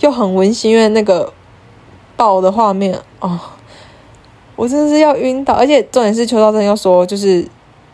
[0.00, 1.30] 又很温馨，因为那个
[2.16, 3.38] 抱的画面哦，
[4.56, 5.52] 我真的是要晕倒。
[5.52, 7.46] 而且重点是邱兆真又说，就是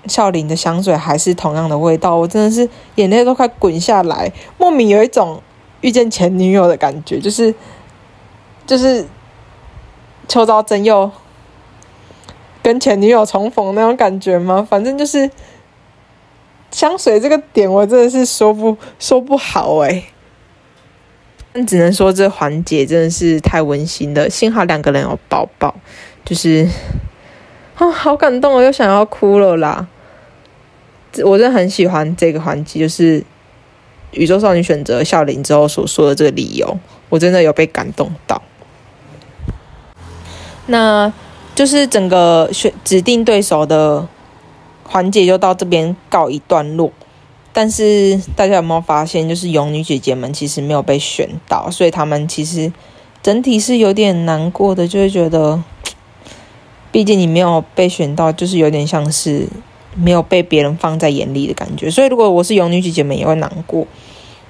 [0.06, 5.42] 孝琳的香水还是同样的味道，我真的是眼泪都快滚下来，莫名有一种
[5.80, 7.54] 遇见前女友的感觉，就是
[8.66, 9.06] 就是
[10.28, 11.10] 邱昭真又。
[12.62, 14.66] 跟前女友重逢那种感觉吗？
[14.68, 15.30] 反正就是
[16.70, 20.04] 香水这个点，我真的是说不说不好哎。
[21.54, 25.74] 但只能说这环节真的是太温馨了，幸好两个人有抱抱，
[26.22, 26.68] 就是、
[27.80, 29.88] 哦，好感动，我又想要哭了啦。
[31.24, 33.24] 我真的很喜欢这个环节，就是
[34.12, 36.78] 宇宙少女选择孝琳之后所说的这个理由，
[37.08, 38.40] 我真的有被感动到。
[40.66, 41.12] 那。
[41.52, 44.08] 就是整个选指定对手的
[44.84, 46.90] 环节就到这边告一段落，
[47.52, 52.72] 但是大家有没有发现，就是勇女姐姐们其实没有被选到，所以他们其实
[53.22, 55.62] 整体是有点难过的，就会觉得，
[56.92, 59.46] 毕竟你没有被选到，就是有点像是
[59.94, 61.90] 没有被别人放在眼里的感觉。
[61.90, 63.86] 所以如果我是勇女姐姐们也会难过。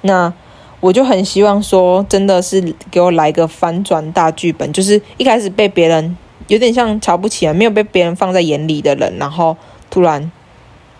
[0.01, 0.33] 那
[0.79, 6.17] 我就很希望说，真的是给我来个翻转大剧本，就是一开始被别人
[6.47, 9.55] 有点像瞧不起啊，没有被别人放在眼里的人，然后
[9.91, 10.31] 突然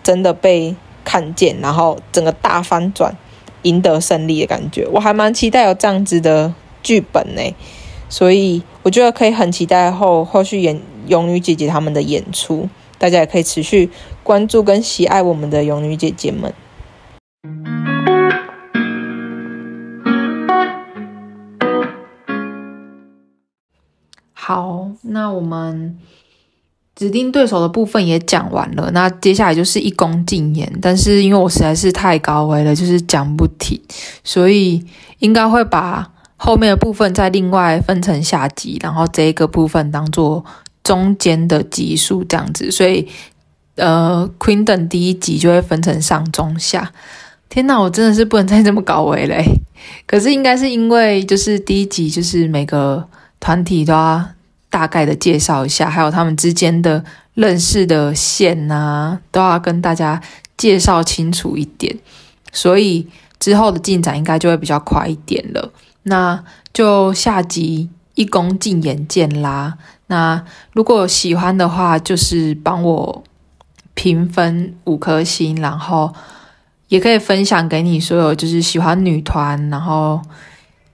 [0.04, 3.16] 真的被看见，然后整个大翻转，
[3.62, 4.86] 赢得胜利的感觉。
[4.92, 7.42] 我还蛮期待有这样子的剧本呢，
[8.08, 13.90] 所以我觉得可以很期待后后续演勇女姐姐他们的演出，大家也可以持续
[14.22, 16.52] 关注跟喜爱我们的勇女姐姐们。
[24.32, 25.96] 好，那我们
[26.96, 30.70] 指定对手的部分也讲完了，那接下来就是一公禁言。
[30.82, 33.80] 但是因为我实在是太高危了，就是讲不停，
[34.24, 34.84] 所以
[35.20, 40.44] 应该会把后面的部分再另外分成下集，然后这一个部分当做
[40.84, 42.70] 中间的集数这样子。
[42.70, 43.08] 所以
[43.76, 46.92] 呃，Queendom 第一集就会分成上中下。
[47.48, 49.44] 天哪，我真的是不能再这么高危嘞！
[50.06, 53.08] 可是应该是因为就是第一集就是每个。
[53.44, 54.24] 团体都要
[54.70, 57.04] 大概的介绍一下，还有他们之间的
[57.34, 60.22] 认识的线呐、都要跟大家
[60.56, 61.98] 介绍清楚一点，
[62.52, 63.08] 所以
[63.40, 65.72] 之后的进展应该就会比较快一点了。
[66.04, 69.76] 那就下集一宫禁言见啦。
[70.12, 70.44] 那
[70.74, 73.24] 如果喜欢的话，就是帮我
[73.94, 76.12] 评分五颗星，然后
[76.88, 80.20] 也可以分享给你所有就是喜欢女团，然后。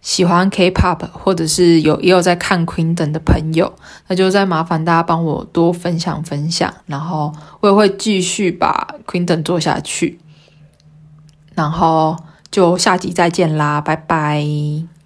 [0.00, 3.74] 喜欢 K-pop 或者是有也有在看 Queen 等的朋友，
[4.06, 10.18] 那就再麻烦大家帮我多分享分享，然后我也会继续把 Queen 等做下去，
[11.54, 12.16] 然后
[12.50, 14.97] 就下集再见啦，拜拜。